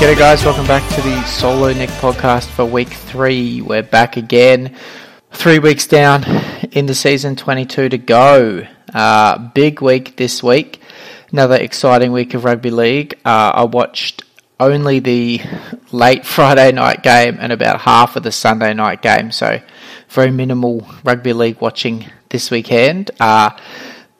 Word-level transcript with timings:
G'day 0.00 0.16
guys, 0.16 0.42
welcome 0.46 0.66
back 0.66 0.88
to 0.94 1.02
the 1.02 1.14
SoloNick 1.26 1.88
podcast 2.00 2.48
for 2.48 2.64
week 2.64 2.88
three. 2.88 3.60
We're 3.60 3.82
back 3.82 4.16
again, 4.16 4.74
three 5.30 5.58
weeks 5.58 5.86
down 5.86 6.24
in 6.72 6.86
the 6.86 6.94
season 6.94 7.36
22 7.36 7.90
to 7.90 7.98
go. 7.98 8.66
Uh, 8.94 9.36
big 9.50 9.82
week 9.82 10.16
this 10.16 10.42
week, 10.42 10.80
another 11.32 11.56
exciting 11.56 12.12
week 12.12 12.32
of 12.32 12.44
rugby 12.44 12.70
league. 12.70 13.12
Uh, 13.26 13.52
I 13.54 13.64
watched 13.64 14.22
only 14.58 15.00
the 15.00 15.42
late 15.92 16.24
Friday 16.24 16.72
night 16.72 17.02
game 17.02 17.36
and 17.38 17.52
about 17.52 17.82
half 17.82 18.16
of 18.16 18.22
the 18.22 18.32
Sunday 18.32 18.72
night 18.72 19.02
game, 19.02 19.30
so 19.30 19.60
very 20.08 20.30
minimal 20.30 20.88
rugby 21.04 21.34
league 21.34 21.60
watching 21.60 22.06
this 22.30 22.50
weekend. 22.50 23.10
Uh, 23.20 23.50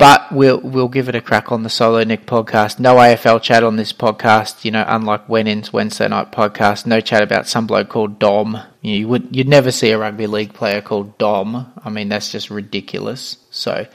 but 0.00 0.32
we'll 0.32 0.58
we'll 0.60 0.88
give 0.88 1.10
it 1.10 1.14
a 1.14 1.20
crack 1.20 1.52
on 1.52 1.62
the 1.62 1.68
SoloNick 1.68 2.24
podcast. 2.24 2.80
No 2.80 2.96
AFL 2.96 3.42
chat 3.42 3.62
on 3.62 3.76
this 3.76 3.92
podcast. 3.92 4.64
You 4.64 4.70
know, 4.70 4.82
unlike 4.88 5.28
Wenin's 5.28 5.74
Wednesday 5.74 6.08
night 6.08 6.32
podcast, 6.32 6.86
no 6.86 7.02
chat 7.02 7.22
about 7.22 7.46
some 7.46 7.66
bloke 7.66 7.90
called 7.90 8.18
Dom. 8.18 8.58
You 8.80 9.06
would 9.08 9.36
you'd 9.36 9.46
never 9.46 9.70
see 9.70 9.90
a 9.90 9.98
rugby 9.98 10.26
league 10.26 10.54
player 10.54 10.80
called 10.80 11.18
Dom. 11.18 11.70
I 11.84 11.90
mean, 11.90 12.08
that's 12.08 12.32
just 12.32 12.48
ridiculous. 12.48 13.36
So, 13.50 13.86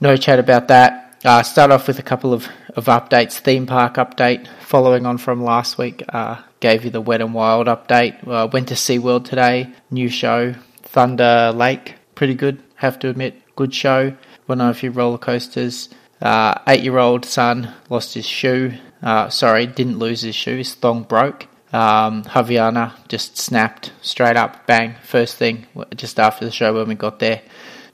no 0.00 0.16
chat 0.16 0.40
about 0.40 0.66
that. 0.68 1.16
Uh, 1.24 1.44
start 1.44 1.70
off 1.70 1.86
with 1.86 2.00
a 2.00 2.02
couple 2.02 2.32
of, 2.32 2.48
of 2.74 2.86
updates. 2.86 3.38
Theme 3.38 3.66
park 3.66 3.94
update 3.94 4.48
following 4.60 5.06
on 5.06 5.18
from 5.18 5.44
last 5.44 5.78
week. 5.78 6.02
Uh, 6.08 6.42
gave 6.58 6.84
you 6.84 6.90
the 6.90 7.00
Wet 7.00 7.20
and 7.20 7.32
Wild 7.32 7.68
update. 7.68 8.26
Uh, 8.26 8.48
went 8.52 8.68
to 8.68 8.74
SeaWorld 8.74 9.24
today. 9.24 9.72
New 9.88 10.08
show. 10.08 10.54
Thunder 10.82 11.52
Lake. 11.54 11.94
Pretty 12.16 12.34
good, 12.34 12.60
have 12.74 12.98
to 12.98 13.08
admit. 13.08 13.40
Good 13.54 13.72
show. 13.72 14.16
Went 14.48 14.60
on 14.60 14.70
a 14.70 14.74
few 14.74 14.90
roller 14.90 15.18
coasters. 15.18 15.88
Uh, 16.20 16.54
eight 16.66 16.82
year 16.82 16.98
old 16.98 17.24
son 17.24 17.72
lost 17.88 18.14
his 18.14 18.26
shoe. 18.26 18.72
Uh, 19.00 19.28
sorry, 19.28 19.66
didn't 19.66 20.00
lose 20.00 20.22
his 20.22 20.34
shoe. 20.34 20.56
His 20.56 20.74
thong 20.74 21.04
broke. 21.04 21.46
Um, 21.72 22.24
Havaiana 22.24 22.94
just 23.08 23.36
snapped 23.36 23.92
straight 24.00 24.36
up, 24.36 24.66
bang, 24.66 24.96
first 25.02 25.36
thing 25.36 25.66
just 25.94 26.18
after 26.18 26.44
the 26.44 26.50
show 26.50 26.74
when 26.74 26.88
we 26.88 26.94
got 26.94 27.18
there 27.18 27.42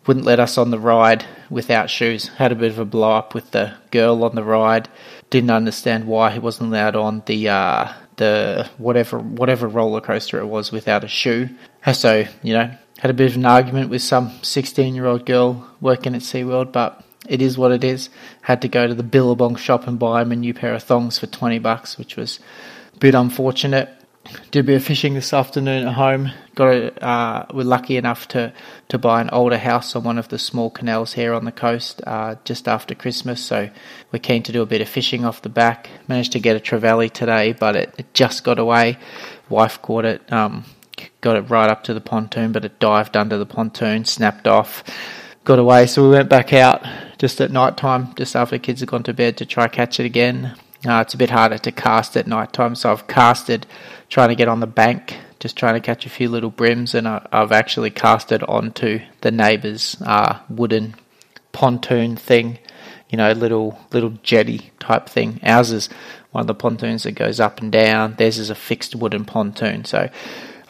wouldn't 0.06 0.26
let 0.26 0.40
us 0.40 0.58
on 0.58 0.70
the 0.70 0.78
ride 0.78 1.24
without 1.50 1.90
shoes. 1.90 2.28
Had 2.28 2.52
a 2.52 2.56
bit 2.56 2.72
of 2.72 2.78
a 2.78 2.84
blow 2.84 3.12
up 3.12 3.34
with 3.34 3.50
the 3.50 3.74
girl 3.90 4.24
on 4.24 4.34
the 4.34 4.44
ride. 4.44 4.88
Didn't 5.30 5.50
understand 5.50 6.06
why 6.06 6.30
he 6.30 6.38
wasn't 6.38 6.70
allowed 6.70 6.96
on 6.96 7.22
the 7.26 7.48
uh, 7.48 7.92
the 8.16 8.68
whatever 8.78 9.18
whatever 9.18 9.66
roller 9.66 10.00
coaster 10.00 10.38
it 10.38 10.46
was 10.46 10.70
without 10.70 11.04
a 11.04 11.08
shoe. 11.08 11.50
So 11.92 12.26
you 12.42 12.54
know, 12.54 12.74
had 12.98 13.10
a 13.10 13.14
bit 13.14 13.30
of 13.30 13.36
an 13.36 13.46
argument 13.46 13.90
with 13.90 14.02
some 14.02 14.32
16 14.42 14.94
year 14.94 15.06
old 15.06 15.26
girl 15.26 15.68
working 15.80 16.14
at 16.14 16.22
SeaWorld, 16.22 16.72
but 16.72 17.04
it 17.28 17.42
is 17.42 17.58
what 17.58 17.72
it 17.72 17.84
is. 17.84 18.08
Had 18.42 18.62
to 18.62 18.68
go 18.68 18.86
to 18.86 18.94
the 18.94 19.02
Billabong 19.02 19.56
shop 19.56 19.86
and 19.86 19.98
buy 19.98 20.22
him 20.22 20.32
a 20.32 20.36
new 20.36 20.54
pair 20.54 20.74
of 20.74 20.82
thongs 20.82 21.18
for 21.18 21.26
20 21.26 21.58
bucks, 21.58 21.98
which 21.98 22.16
was 22.16 22.40
a 22.94 22.98
bit 22.98 23.14
unfortunate 23.14 23.88
did 24.50 24.60
a 24.60 24.62
bit 24.62 24.76
of 24.76 24.84
fishing 24.84 25.14
this 25.14 25.32
afternoon 25.32 25.86
at 25.86 25.94
home. 25.94 26.30
Got 26.54 26.68
a, 26.68 27.04
uh, 27.04 27.46
we're 27.52 27.64
lucky 27.64 27.96
enough 27.96 28.28
to, 28.28 28.52
to 28.88 28.98
buy 28.98 29.20
an 29.20 29.30
older 29.30 29.58
house 29.58 29.94
on 29.94 30.04
one 30.04 30.18
of 30.18 30.28
the 30.28 30.38
small 30.38 30.70
canals 30.70 31.12
here 31.12 31.34
on 31.34 31.44
the 31.44 31.52
coast 31.52 32.00
uh, 32.06 32.36
just 32.44 32.68
after 32.68 32.94
Christmas. 32.94 33.42
So 33.42 33.70
we're 34.12 34.20
keen 34.20 34.42
to 34.44 34.52
do 34.52 34.62
a 34.62 34.66
bit 34.66 34.80
of 34.80 34.88
fishing 34.88 35.24
off 35.24 35.42
the 35.42 35.48
back. 35.48 35.88
Managed 36.08 36.32
to 36.32 36.40
get 36.40 36.56
a 36.56 36.60
trevally 36.60 37.10
today, 37.10 37.52
but 37.52 37.76
it, 37.76 37.94
it 37.98 38.14
just 38.14 38.44
got 38.44 38.58
away. 38.58 38.98
Wife 39.48 39.82
caught 39.82 40.04
it, 40.04 40.32
um, 40.32 40.64
got 41.24 41.36
it 41.36 41.48
right 41.48 41.70
up 41.70 41.82
to 41.82 41.94
the 41.94 42.02
pontoon, 42.02 42.52
but 42.52 42.66
it 42.66 42.78
dived 42.78 43.16
under 43.16 43.38
the 43.38 43.46
pontoon, 43.46 44.04
snapped 44.04 44.46
off, 44.46 44.84
got 45.44 45.58
away. 45.58 45.86
So 45.86 46.02
we 46.02 46.10
went 46.10 46.28
back 46.28 46.52
out 46.52 46.84
just 47.16 47.40
at 47.40 47.50
night 47.50 47.78
time, 47.78 48.14
just 48.14 48.36
after 48.36 48.56
the 48.56 48.60
kids 48.60 48.80
had 48.80 48.90
gone 48.90 49.04
to 49.04 49.14
bed, 49.14 49.38
to 49.38 49.46
try 49.46 49.66
catch 49.66 49.98
it 49.98 50.04
again. 50.04 50.54
Uh, 50.86 51.00
it's 51.00 51.14
a 51.14 51.16
bit 51.16 51.30
harder 51.30 51.56
to 51.56 51.72
cast 51.72 52.14
at 52.18 52.26
night 52.26 52.52
time, 52.52 52.74
so 52.74 52.92
I've 52.92 53.06
casted 53.06 53.66
trying 54.10 54.28
to 54.28 54.34
get 54.34 54.48
on 54.48 54.60
the 54.60 54.66
bank, 54.66 55.16
just 55.40 55.56
trying 55.56 55.72
to 55.72 55.80
catch 55.80 56.04
a 56.04 56.10
few 56.10 56.28
little 56.28 56.50
brims, 56.50 56.94
and 56.94 57.08
I, 57.08 57.26
have 57.32 57.52
actually 57.52 57.90
casted 57.90 58.42
onto 58.42 59.00
the 59.22 59.30
neighbour's 59.30 59.96
uh, 60.04 60.40
wooden 60.50 60.94
pontoon 61.52 62.16
thing, 62.16 62.58
you 63.08 63.16
know, 63.16 63.32
little 63.32 63.78
little 63.92 64.10
jetty 64.22 64.72
type 64.78 65.08
thing. 65.08 65.40
Ours 65.42 65.72
is 65.72 65.88
one 66.32 66.42
of 66.42 66.48
the 66.48 66.54
pontoons 66.54 67.04
that 67.04 67.12
goes 67.12 67.40
up 67.40 67.62
and 67.62 67.72
down. 67.72 68.16
Theirs 68.18 68.36
is 68.36 68.50
a 68.50 68.54
fixed 68.54 68.94
wooden 68.94 69.24
pontoon, 69.24 69.86
so 69.86 70.10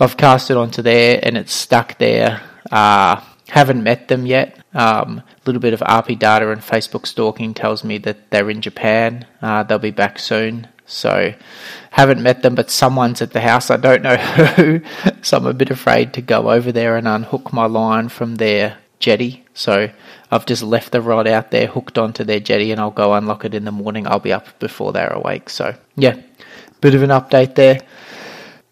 I've 0.00 0.16
cast 0.16 0.50
it 0.50 0.56
onto 0.56 0.82
there, 0.82 1.20
and 1.22 1.36
it's 1.36 1.52
stuck 1.52 1.98
there. 1.98 2.42
Uh, 2.70 3.20
haven't 3.48 3.82
met 3.82 4.08
them 4.08 4.26
yet. 4.26 4.58
Um, 4.74 5.18
a 5.18 5.24
little 5.46 5.60
bit 5.60 5.74
of 5.74 5.80
RP 5.80 6.18
data 6.18 6.50
and 6.50 6.60
Facebook 6.60 7.06
stalking 7.06 7.54
tells 7.54 7.84
me 7.84 7.98
that 7.98 8.30
they're 8.30 8.50
in 8.50 8.60
Japan. 8.60 9.26
Uh, 9.40 9.62
they'll 9.62 9.78
be 9.78 9.92
back 9.92 10.18
soon. 10.18 10.68
So, 10.86 11.32
haven't 11.90 12.22
met 12.22 12.42
them, 12.42 12.54
but 12.54 12.70
someone's 12.70 13.22
at 13.22 13.32
the 13.32 13.40
house. 13.40 13.70
I 13.70 13.76
don't 13.76 14.02
know 14.02 14.16
who. 14.56 14.80
so, 15.22 15.36
I'm 15.36 15.46
a 15.46 15.54
bit 15.54 15.70
afraid 15.70 16.12
to 16.14 16.22
go 16.22 16.50
over 16.50 16.72
there 16.72 16.96
and 16.96 17.06
unhook 17.06 17.52
my 17.52 17.66
line 17.66 18.08
from 18.08 18.36
their 18.36 18.78
jetty. 18.98 19.44
So, 19.54 19.90
I've 20.30 20.46
just 20.46 20.62
left 20.62 20.92
the 20.92 21.00
rod 21.00 21.26
out 21.26 21.52
there 21.52 21.68
hooked 21.68 21.96
onto 21.96 22.24
their 22.24 22.40
jetty 22.40 22.72
and 22.72 22.80
I'll 22.80 22.90
go 22.90 23.14
unlock 23.14 23.44
it 23.44 23.54
in 23.54 23.64
the 23.64 23.72
morning. 23.72 24.06
I'll 24.06 24.18
be 24.18 24.32
up 24.32 24.58
before 24.58 24.92
they're 24.92 25.12
awake. 25.12 25.48
So, 25.48 25.74
yeah, 25.96 26.16
bit 26.80 26.94
of 26.94 27.02
an 27.02 27.10
update 27.10 27.54
there. 27.54 27.80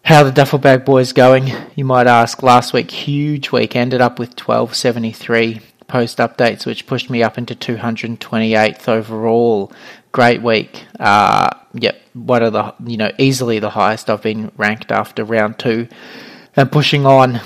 How 0.03 0.23
the 0.23 0.33
duffel 0.33 0.59
bag 0.59 0.83
boys 0.83 1.13
going? 1.13 1.49
You 1.75 1.85
might 1.85 2.07
ask. 2.07 2.43
Last 2.43 2.73
week, 2.73 2.91
huge 2.91 3.53
week. 3.53 3.73
Ended 3.73 4.01
up 4.01 4.19
with 4.19 4.31
1273 4.31 5.61
post 5.87 6.17
updates, 6.17 6.65
which 6.65 6.85
pushed 6.87 7.09
me 7.09 7.23
up 7.23 7.37
into 7.37 7.55
228th 7.55 8.89
overall. 8.89 9.71
Great 10.11 10.41
week. 10.41 10.83
Uh, 10.99 11.49
yep, 11.73 12.01
one 12.11 12.43
of 12.43 12.51
the 12.51 12.75
you 12.85 12.97
know 12.97 13.11
easily 13.17 13.59
the 13.59 13.69
highest 13.69 14.09
I've 14.09 14.21
been 14.21 14.51
ranked 14.57 14.91
after 14.91 15.23
round 15.23 15.57
two, 15.57 15.87
and 16.57 16.69
pushing 16.69 17.05
on. 17.05 17.39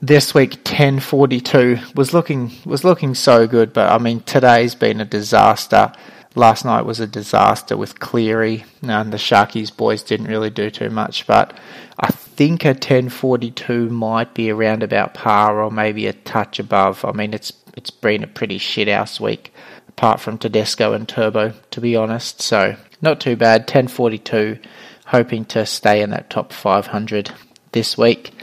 This 0.00 0.32
week, 0.32 0.52
1042 0.52 1.78
was 1.96 2.14
looking 2.14 2.52
was 2.64 2.84
looking 2.84 3.16
so 3.16 3.48
good, 3.48 3.72
but 3.72 3.90
I 3.90 3.98
mean 3.98 4.20
today's 4.20 4.76
been 4.76 5.00
a 5.00 5.04
disaster. 5.04 5.90
Last 6.36 6.66
night 6.66 6.84
was 6.84 7.00
a 7.00 7.06
disaster 7.06 7.78
with 7.78 7.98
Cleary, 7.98 8.66
and 8.82 9.10
the 9.10 9.16
Sharkies 9.16 9.74
boys 9.74 10.02
didn't 10.02 10.26
really 10.26 10.50
do 10.50 10.70
too 10.70 10.90
much, 10.90 11.26
but 11.26 11.56
I 11.98 12.08
think 12.08 12.62
a 12.62 12.68
1042 12.68 13.88
might 13.88 14.34
be 14.34 14.50
around 14.50 14.82
about 14.82 15.14
par 15.14 15.62
or 15.62 15.70
maybe 15.70 16.06
a 16.06 16.12
touch 16.12 16.58
above. 16.58 17.06
I 17.06 17.12
mean, 17.12 17.32
it's 17.32 17.54
it's 17.74 17.90
been 17.90 18.22
a 18.22 18.26
pretty 18.26 18.58
shit 18.58 18.86
house 18.86 19.18
week, 19.18 19.50
apart 19.88 20.20
from 20.20 20.36
Tedesco 20.36 20.92
and 20.92 21.08
Turbo, 21.08 21.54
to 21.70 21.80
be 21.80 21.96
honest. 21.96 22.42
So 22.42 22.76
not 23.00 23.18
too 23.18 23.36
bad. 23.36 23.62
1042, 23.62 24.58
hoping 25.06 25.46
to 25.46 25.64
stay 25.64 26.02
in 26.02 26.10
that 26.10 26.28
top 26.28 26.52
500 26.52 27.30
this 27.72 27.96
week. 27.96 28.35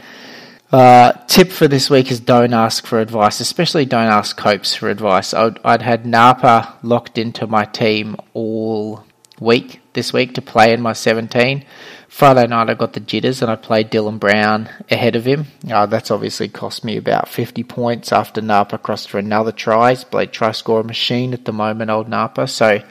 Uh, 0.74 1.12
tip 1.28 1.52
for 1.52 1.68
this 1.68 1.88
week 1.88 2.10
is 2.10 2.18
don't 2.18 2.52
ask 2.52 2.84
for 2.84 2.98
advice, 2.98 3.38
especially 3.38 3.84
don't 3.84 4.08
ask 4.08 4.36
Copes 4.36 4.74
for 4.74 4.90
advice. 4.90 5.32
I'd, 5.32 5.60
I'd 5.64 5.82
had 5.82 6.04
Napa 6.04 6.76
locked 6.82 7.16
into 7.16 7.46
my 7.46 7.64
team 7.64 8.16
all 8.32 9.04
week 9.38 9.80
this 9.92 10.12
week 10.12 10.34
to 10.34 10.42
play 10.42 10.72
in 10.72 10.82
my 10.82 10.92
17. 10.92 11.64
Friday 12.08 12.48
night 12.48 12.70
I 12.70 12.74
got 12.74 12.92
the 12.92 12.98
jitters 12.98 13.40
and 13.40 13.52
I 13.52 13.54
played 13.54 13.88
Dylan 13.88 14.18
Brown 14.18 14.68
ahead 14.90 15.14
of 15.14 15.24
him. 15.24 15.46
Uh, 15.70 15.86
that's 15.86 16.10
obviously 16.10 16.48
cost 16.48 16.84
me 16.84 16.96
about 16.96 17.28
50 17.28 17.62
points 17.62 18.10
after 18.10 18.40
Napa 18.40 18.76
crossed 18.78 19.08
for 19.08 19.18
another 19.18 19.52
try. 19.52 19.90
He's 19.90 20.02
played 20.02 20.32
try 20.32 20.50
score 20.50 20.82
machine 20.82 21.32
at 21.32 21.44
the 21.44 21.52
moment, 21.52 21.92
old 21.92 22.08
Napa. 22.08 22.48
So 22.48 22.82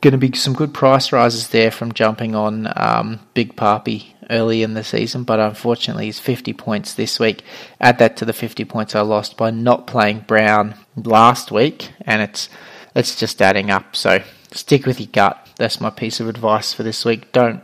going 0.00 0.12
to 0.12 0.18
be 0.18 0.34
some 0.34 0.54
good 0.54 0.72
price 0.72 1.12
rises 1.12 1.48
there 1.48 1.70
from 1.70 1.92
jumping 1.92 2.34
on 2.34 2.72
um, 2.74 3.20
Big 3.34 3.54
Papi 3.54 4.11
early 4.30 4.62
in 4.62 4.74
the 4.74 4.84
season, 4.84 5.24
but 5.24 5.40
unfortunately 5.40 6.06
he's 6.06 6.20
50 6.20 6.52
points 6.52 6.94
this 6.94 7.18
week. 7.18 7.42
Add 7.80 7.98
that 7.98 8.16
to 8.18 8.24
the 8.24 8.32
50 8.32 8.64
points 8.64 8.94
I 8.94 9.00
lost 9.00 9.36
by 9.36 9.50
not 9.50 9.86
playing 9.86 10.20
Brown 10.20 10.74
last 10.96 11.50
week, 11.50 11.92
and 12.02 12.22
it's 12.22 12.48
it's 12.94 13.16
just 13.16 13.40
adding 13.40 13.70
up. 13.70 13.96
So 13.96 14.22
stick 14.50 14.86
with 14.86 15.00
your 15.00 15.08
gut. 15.12 15.48
That's 15.56 15.80
my 15.80 15.90
piece 15.90 16.20
of 16.20 16.28
advice 16.28 16.72
for 16.72 16.82
this 16.82 17.04
week. 17.04 17.32
Don't 17.32 17.62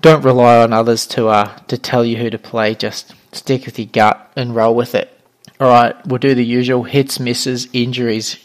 don't 0.00 0.24
rely 0.24 0.62
on 0.62 0.72
others 0.72 1.06
to 1.08 1.28
uh, 1.28 1.56
to 1.68 1.78
tell 1.78 2.04
you 2.04 2.16
who 2.16 2.30
to 2.30 2.38
play. 2.38 2.74
Just 2.74 3.14
stick 3.32 3.66
with 3.66 3.78
your 3.78 3.88
gut 3.88 4.30
and 4.36 4.54
roll 4.54 4.74
with 4.74 4.94
it. 4.94 5.12
All 5.58 5.68
right, 5.68 5.94
we'll 6.06 6.18
do 6.18 6.34
the 6.34 6.44
usual 6.44 6.82
hits, 6.82 7.18
misses, 7.18 7.66
injuries. 7.72 8.36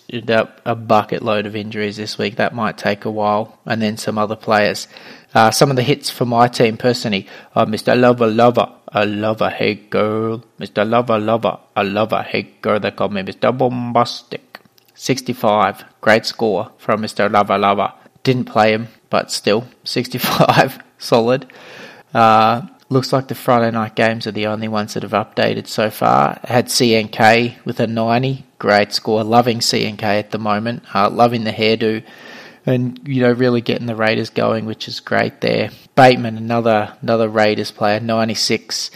A 0.66 0.76
bucket 0.76 1.22
load 1.22 1.46
of 1.46 1.58
injuries 1.58 1.98
this 1.98 2.18
week. 2.18 2.38
That 2.38 2.56
might 2.56 2.78
take 2.78 3.04
a 3.04 3.12
while, 3.12 3.60
and 3.66 3.82
then 3.82 3.98
some 3.98 4.18
other 4.18 4.38
players. 4.38 4.88
Uh, 5.34 5.50
some 5.50 5.70
of 5.70 5.78
the 5.78 5.84
hits 5.84 6.10
for 6.10 6.26
my 6.26 6.48
team 6.48 6.76
personally 6.76 7.26
Mr. 7.56 7.98
Lover 8.00 8.28
Lover, 8.28 8.70
a 8.92 9.06
lover, 9.06 9.50
hey 9.50 9.76
girl. 9.76 10.44
Mr. 10.60 10.88
Lover 10.88 11.18
Lover, 11.18 11.58
a 11.76 11.84
lover, 11.84 12.24
hey 12.24 12.44
girl. 12.62 12.80
They 12.80 12.92
call 12.92 13.10
me 13.10 13.22
Mr. 13.22 13.58
Bombastic. 13.58 14.60
65, 14.94 15.86
great 16.02 16.26
score 16.26 16.72
from 16.78 17.02
Mr. 17.02 17.32
Lover 17.32 17.58
Lover. 17.58 17.94
Didn't 18.24 18.46
play 18.46 18.74
him, 18.74 18.90
but 19.10 19.32
still, 19.32 19.68
65, 19.84 20.84
solid. 21.00 21.48
Uh, 22.14 22.68
looks 22.90 23.12
like 23.12 23.28
the 23.28 23.34
Friday 23.34 23.72
night 23.72 23.96
games 23.96 24.28
are 24.28 24.32
the 24.32 24.46
only 24.46 24.68
ones 24.68 24.94
that 24.94 25.04
have 25.04 25.14
updated 25.14 25.66
so 25.66 25.90
far. 25.90 26.40
Had 26.44 26.68
CNK 26.68 27.66
with 27.66 27.80
a 27.80 27.88
90, 27.88 28.46
great 28.60 28.94
score. 28.94 29.24
Loving 29.24 29.60
CNK 29.60 30.04
at 30.04 30.32
the 30.32 30.38
moment. 30.38 30.84
Uh, 30.94 31.10
loving 31.10 31.46
the 31.46 31.52
hairdo, 31.52 32.04
and 32.66 33.00
you 33.08 33.22
know 33.22 33.32
really 33.32 33.62
getting 33.62 33.88
the 33.88 33.96
Raiders 33.96 34.30
going, 34.30 34.66
which 34.66 34.88
is 34.88 35.00
great 35.00 35.42
there. 35.42 35.72
Bateman, 35.96 36.38
another 36.38 36.96
another 37.02 37.30
Raiders 37.30 37.72
player, 37.72 38.00
96 38.00 38.92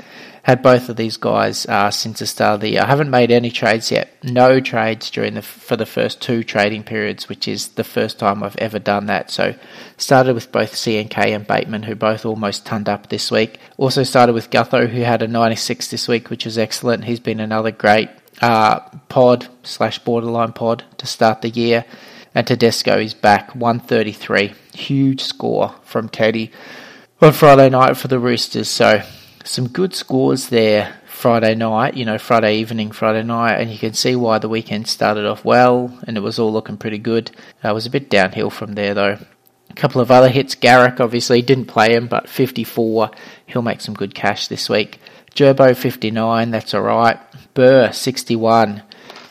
had 0.45 0.61
both 0.61 0.89
of 0.89 0.95
these 0.95 1.17
guys 1.17 1.65
uh, 1.65 1.89
since 1.89 2.19
the 2.19 2.27
start 2.27 2.53
of 2.53 2.61
the 2.61 2.69
year. 2.69 2.83
I 2.83 2.85
haven't 2.85 3.09
made 3.09 3.31
any 3.31 3.49
trades 3.49 3.89
yet. 3.89 4.15
No 4.23 4.59
trades 4.59 5.09
during 5.09 5.33
the 5.33 5.41
for 5.41 5.75
the 5.75 5.87
first 5.87 6.21
two 6.21 6.43
trading 6.43 6.83
periods, 6.83 7.27
which 7.27 7.47
is 7.47 7.69
the 7.69 7.83
first 7.83 8.19
time 8.19 8.43
I've 8.43 8.55
ever 8.57 8.77
done 8.77 9.07
that. 9.07 9.31
So 9.31 9.55
started 9.97 10.35
with 10.35 10.51
both 10.51 10.73
CNK 10.73 11.17
and 11.17 11.47
Bateman, 11.47 11.81
who 11.81 11.95
both 11.95 12.27
almost 12.27 12.63
turned 12.63 12.87
up 12.87 13.09
this 13.09 13.31
week. 13.31 13.57
Also 13.77 14.03
started 14.03 14.33
with 14.33 14.51
Gutho, 14.51 14.87
who 14.87 15.01
had 15.01 15.23
a 15.23 15.27
96 15.27 15.89
this 15.89 16.07
week, 16.07 16.29
which 16.29 16.45
was 16.45 16.59
excellent. 16.59 17.05
He's 17.05 17.19
been 17.19 17.39
another 17.39 17.71
great 17.71 18.11
uh, 18.39 18.81
pod 19.09 19.47
slash 19.63 19.97
borderline 19.97 20.53
pod 20.53 20.83
to 20.99 21.07
start 21.07 21.41
the 21.41 21.49
year. 21.49 21.85
And 22.35 22.45
Tedesco 22.45 22.99
is 22.99 23.13
back, 23.13 23.55
133. 23.55 24.53
Huge 24.73 25.21
score 25.21 25.73
from 25.83 26.09
Teddy 26.09 26.51
on 27.21 27.31
Friday 27.31 27.69
night 27.69 27.95
for 27.95 28.09
the 28.09 28.19
Roosters. 28.19 28.67
So 28.67 29.01
some 29.45 29.69
good 29.69 29.95
scores 29.95 30.49
there 30.49 30.97
Friday 31.05 31.55
night, 31.55 31.93
you 31.93 32.03
know, 32.03 32.17
Friday 32.17 32.57
evening, 32.57 32.91
Friday 32.91 33.23
night, 33.23 33.55
and 33.55 33.71
you 33.71 33.77
can 33.77 33.93
see 33.93 34.17
why 34.17 34.37
the 34.37 34.49
weekend 34.49 34.89
started 34.89 35.25
off 35.25 35.45
well 35.45 35.97
and 36.05 36.17
it 36.17 36.19
was 36.19 36.37
all 36.37 36.51
looking 36.51 36.75
pretty 36.75 36.97
good. 36.97 37.31
Uh, 37.63 37.69
it 37.69 37.73
was 37.73 37.85
a 37.85 37.89
bit 37.89 38.09
downhill 38.09 38.49
from 38.49 38.73
there 38.73 38.93
though. 38.93 39.17
A 39.69 39.73
couple 39.73 40.01
of 40.01 40.11
other 40.11 40.27
hits. 40.29 40.55
Garrick 40.55 40.99
obviously 40.99 41.41
didn't 41.41 41.65
play 41.65 41.95
him, 41.95 42.07
but 42.07 42.27
54. 42.27 43.11
He'll 43.45 43.61
make 43.61 43.79
some 43.79 43.95
good 43.95 44.13
cash 44.13 44.49
this 44.49 44.69
week. 44.69 44.99
Gerbo 45.33 45.75
59, 45.75 46.51
that's 46.51 46.73
alright. 46.73 47.17
Burr 47.53 47.93
61. 47.93 48.83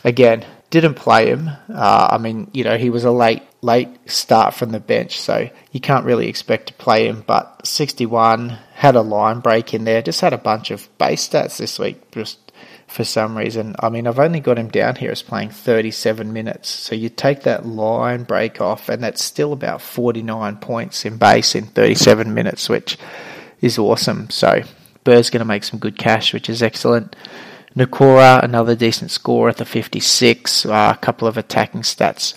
Again, 0.05 0.47
didn't 0.81 0.97
play 0.97 1.29
him. 1.29 1.49
Uh, 1.73 2.09
I 2.11 2.19
mean, 2.19 2.51
you 2.53 2.65
know, 2.65 2.77
he 2.77 2.91
was 2.91 3.05
a 3.05 3.11
late 3.11 3.43
late 3.63 3.89
start 4.11 4.55
from 4.55 4.71
the 4.71 4.81
bench, 4.81 5.19
so 5.19 5.49
you 5.73 5.81
can't 5.81 6.05
really 6.05 6.29
expect 6.29 6.67
to 6.67 6.75
play 6.75 7.07
him. 7.07 7.25
But 7.27 7.67
61 7.67 8.51
had 8.75 8.97
a 8.97 9.01
line 9.01 9.41
break 9.41 9.73
in 9.73 9.85
there. 9.85 10.03
Just 10.03 10.21
had 10.21 10.33
a 10.33 10.39
bunch 10.39 10.71
of 10.71 10.89
base 10.99 11.27
stats 11.29 11.57
this 11.57 11.79
week, 11.79 12.11
just 12.11 12.53
for 12.87 13.05
some 13.05 13.39
reason. 13.39 13.75
I 13.79 13.89
mean, 13.89 14.07
I've 14.07 14.19
only 14.19 14.41
got 14.41 14.59
him 14.59 14.69
down 14.69 14.97
here 14.97 15.13
as 15.13 15.23
playing 15.23 15.51
37 15.51 16.33
minutes. 16.33 16.69
So 16.69 16.95
you 16.95 17.09
take 17.09 17.43
that 17.43 17.65
line 17.65 18.25
break 18.25 18.61
off, 18.61 18.89
and 18.89 19.03
that's 19.03 19.23
still 19.23 19.53
about 19.53 19.81
49 19.81 20.57
points 20.57 21.05
in 21.05 21.17
base 21.17 21.55
in 21.55 21.67
37 21.67 22.35
minutes, 22.35 22.69
which 22.69 22.99
is 23.61 23.79
awesome. 23.79 24.29
So 24.31 24.63
Burr's 25.05 25.31
going 25.31 25.41
to 25.41 25.47
make 25.47 25.65
some 25.65 25.79
good 25.79 25.97
cash, 25.97 26.35
which 26.35 26.51
is 26.51 26.63
excellent. 26.63 27.15
Nikora, 27.77 28.43
another 28.43 28.77
decent 28.77 29.11
score 29.11 29.49
at 29.49 29.57
the 29.57 29.65
56. 29.65 30.67
Uh, 30.67 30.95
a 30.95 30.99
couple 30.99 31.27
of 31.27 31.37
attacking 31.37 31.83
stats 31.83 32.35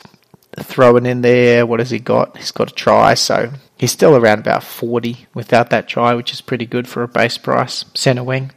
thrown 0.56 1.06
in 1.06 1.22
there. 1.22 1.66
What 1.66 1.80
has 1.80 1.92
he 1.92 2.00
got? 2.00 2.36
He's 2.38 2.51
got 2.51 2.72
a 2.72 2.75
try, 2.75 3.13
so 3.13 3.51
he's 3.78 3.92
still 3.92 4.16
around 4.16 4.39
about 4.39 4.63
40 4.63 5.28
without 5.34 5.69
that 5.69 5.88
try, 5.88 6.16
which 6.16 6.34
is 6.34 6.42
pretty 6.42 6.66
good 6.66 6.88
for 6.88 7.04
a 7.04 7.07
base 7.07 7.38
price. 7.38 7.86
Centre 7.94 8.24
wing. 8.24 8.51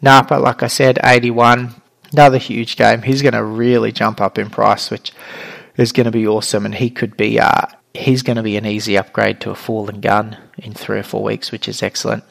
Napa, 0.00 0.34
like 0.34 0.62
I 0.62 0.68
said, 0.68 0.98
81. 1.04 1.74
Another 2.12 2.38
huge 2.38 2.76
game. 2.76 3.02
He's 3.02 3.22
going 3.22 3.34
to 3.34 3.44
really 3.44 3.92
jump 3.92 4.20
up 4.20 4.38
in 4.38 4.48
price, 4.48 4.90
which 4.90 5.12
is 5.76 5.92
going 5.92 6.06
to 6.06 6.10
be 6.10 6.26
awesome, 6.26 6.64
and 6.64 6.74
he 6.74 6.88
could 6.88 7.16
be. 7.16 7.38
Uh, 7.38 7.66
he's 7.92 8.22
going 8.22 8.36
to 8.36 8.42
be 8.42 8.56
an 8.56 8.66
easy 8.66 8.96
upgrade 8.96 9.40
to 9.40 9.50
a 9.50 9.54
fallen 9.54 10.00
gun 10.00 10.38
in 10.58 10.72
three 10.72 10.98
or 10.98 11.02
four 11.02 11.22
weeks, 11.22 11.52
which 11.52 11.68
is 11.68 11.82
excellent. 11.82 12.24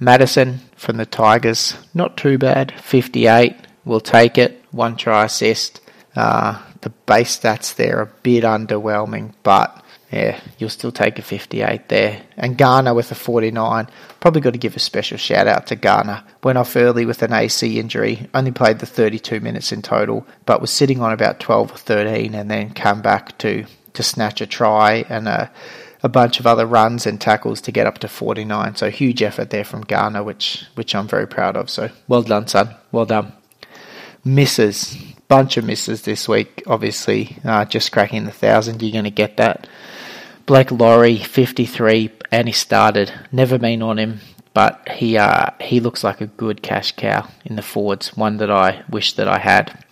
Madison 0.00 0.60
from 0.76 0.96
the 0.96 1.04
Tigers, 1.04 1.76
not 1.92 2.16
too 2.16 2.38
bad. 2.38 2.72
58, 2.80 3.54
we'll 3.84 4.00
take 4.00 4.38
it. 4.38 4.64
One 4.70 4.96
try 4.96 5.26
assist. 5.26 5.80
Uh, 6.16 6.60
the 6.80 6.88
base 6.88 7.38
stats 7.38 7.74
there 7.74 7.98
are 7.98 8.02
a 8.02 8.06
bit 8.22 8.42
underwhelming, 8.42 9.34
but 9.42 9.84
yeah, 10.10 10.40
you'll 10.58 10.70
still 10.70 10.90
take 10.90 11.18
a 11.18 11.22
58 11.22 11.88
there. 11.88 12.22
And 12.36 12.56
Garner 12.56 12.94
with 12.94 13.12
a 13.12 13.14
49. 13.14 13.88
Probably 14.18 14.40
got 14.40 14.54
to 14.54 14.58
give 14.58 14.74
a 14.74 14.80
special 14.80 15.18
shout 15.18 15.46
out 15.46 15.66
to 15.68 15.76
Garner. 15.76 16.24
Went 16.42 16.58
off 16.58 16.74
early 16.76 17.04
with 17.04 17.22
an 17.22 17.32
AC 17.32 17.78
injury, 17.78 18.28
only 18.34 18.50
played 18.50 18.78
the 18.78 18.86
32 18.86 19.40
minutes 19.40 19.70
in 19.70 19.82
total, 19.82 20.26
but 20.46 20.60
was 20.60 20.70
sitting 20.70 21.00
on 21.00 21.12
about 21.12 21.40
12 21.40 21.72
or 21.72 21.76
13 21.76 22.34
and 22.34 22.50
then 22.50 22.72
come 22.72 23.02
back 23.02 23.36
to, 23.38 23.66
to 23.92 24.02
snatch 24.02 24.40
a 24.40 24.46
try 24.46 25.04
and 25.08 25.28
a 25.28 25.52
a 26.02 26.08
bunch 26.08 26.40
of 26.40 26.46
other 26.46 26.66
runs 26.66 27.06
and 27.06 27.20
tackles 27.20 27.60
to 27.62 27.72
get 27.72 27.86
up 27.86 27.98
to 27.98 28.08
49. 28.08 28.76
So 28.76 28.90
huge 28.90 29.22
effort 29.22 29.50
there 29.50 29.64
from 29.64 29.82
Garner, 29.82 30.22
which 30.22 30.64
which 30.74 30.94
I'm 30.94 31.08
very 31.08 31.26
proud 31.26 31.56
of. 31.56 31.70
So 31.70 31.90
well 32.08 32.22
done, 32.22 32.46
son. 32.46 32.74
Well 32.92 33.06
done. 33.06 33.32
Misses, 34.24 34.96
bunch 35.28 35.56
of 35.56 35.64
misses 35.64 36.02
this 36.02 36.28
week. 36.28 36.62
Obviously, 36.66 37.38
uh, 37.44 37.64
just 37.64 37.92
cracking 37.92 38.24
the 38.24 38.32
thousand. 38.32 38.82
You're 38.82 38.92
going 38.92 39.04
to 39.04 39.10
get 39.10 39.36
that. 39.38 39.66
Blake 40.46 40.72
Lawrie, 40.72 41.18
53, 41.18 42.10
and 42.32 42.48
he 42.48 42.52
started. 42.52 43.12
Never 43.30 43.56
been 43.56 43.82
on 43.82 43.98
him, 43.98 44.20
but 44.52 44.88
he 44.88 45.16
uh, 45.16 45.50
he 45.60 45.80
looks 45.80 46.02
like 46.02 46.20
a 46.20 46.26
good 46.26 46.62
cash 46.62 46.92
cow 46.92 47.28
in 47.44 47.56
the 47.56 47.62
forwards. 47.62 48.16
One 48.16 48.38
that 48.38 48.50
I 48.50 48.82
wish 48.90 49.14
that 49.14 49.28
I 49.28 49.38
had. 49.38 49.84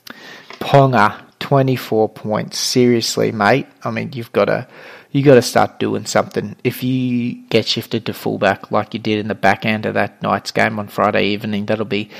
Ponga, 0.59 1.23
24 1.39 2.09
points. 2.09 2.59
Seriously, 2.59 3.31
mate. 3.31 3.67
I 3.85 3.91
mean, 3.91 4.13
you've 4.13 4.33
got 4.33 4.47
to 4.47 4.67
you 5.11 5.23
got 5.23 5.35
to 5.35 5.43
start 5.43 5.79
doing 5.79 6.07
something. 6.07 6.57
If 6.65 6.83
you 6.83 7.35
get 7.49 7.67
shifted 7.67 8.07
to 8.07 8.13
fullback 8.13 8.71
like 8.71 8.93
you 8.93 9.01
did 9.01 9.19
in 9.19 9.29
the 9.29 9.35
back 9.35 9.65
end 9.65 9.87
of 9.87 9.95
that 9.95 10.23
night's 10.23 10.51
game 10.51 10.79
on 10.79 10.89
Friday 10.89 11.27
evening, 11.29 11.67
that'll 11.67 11.85
be 11.85 12.11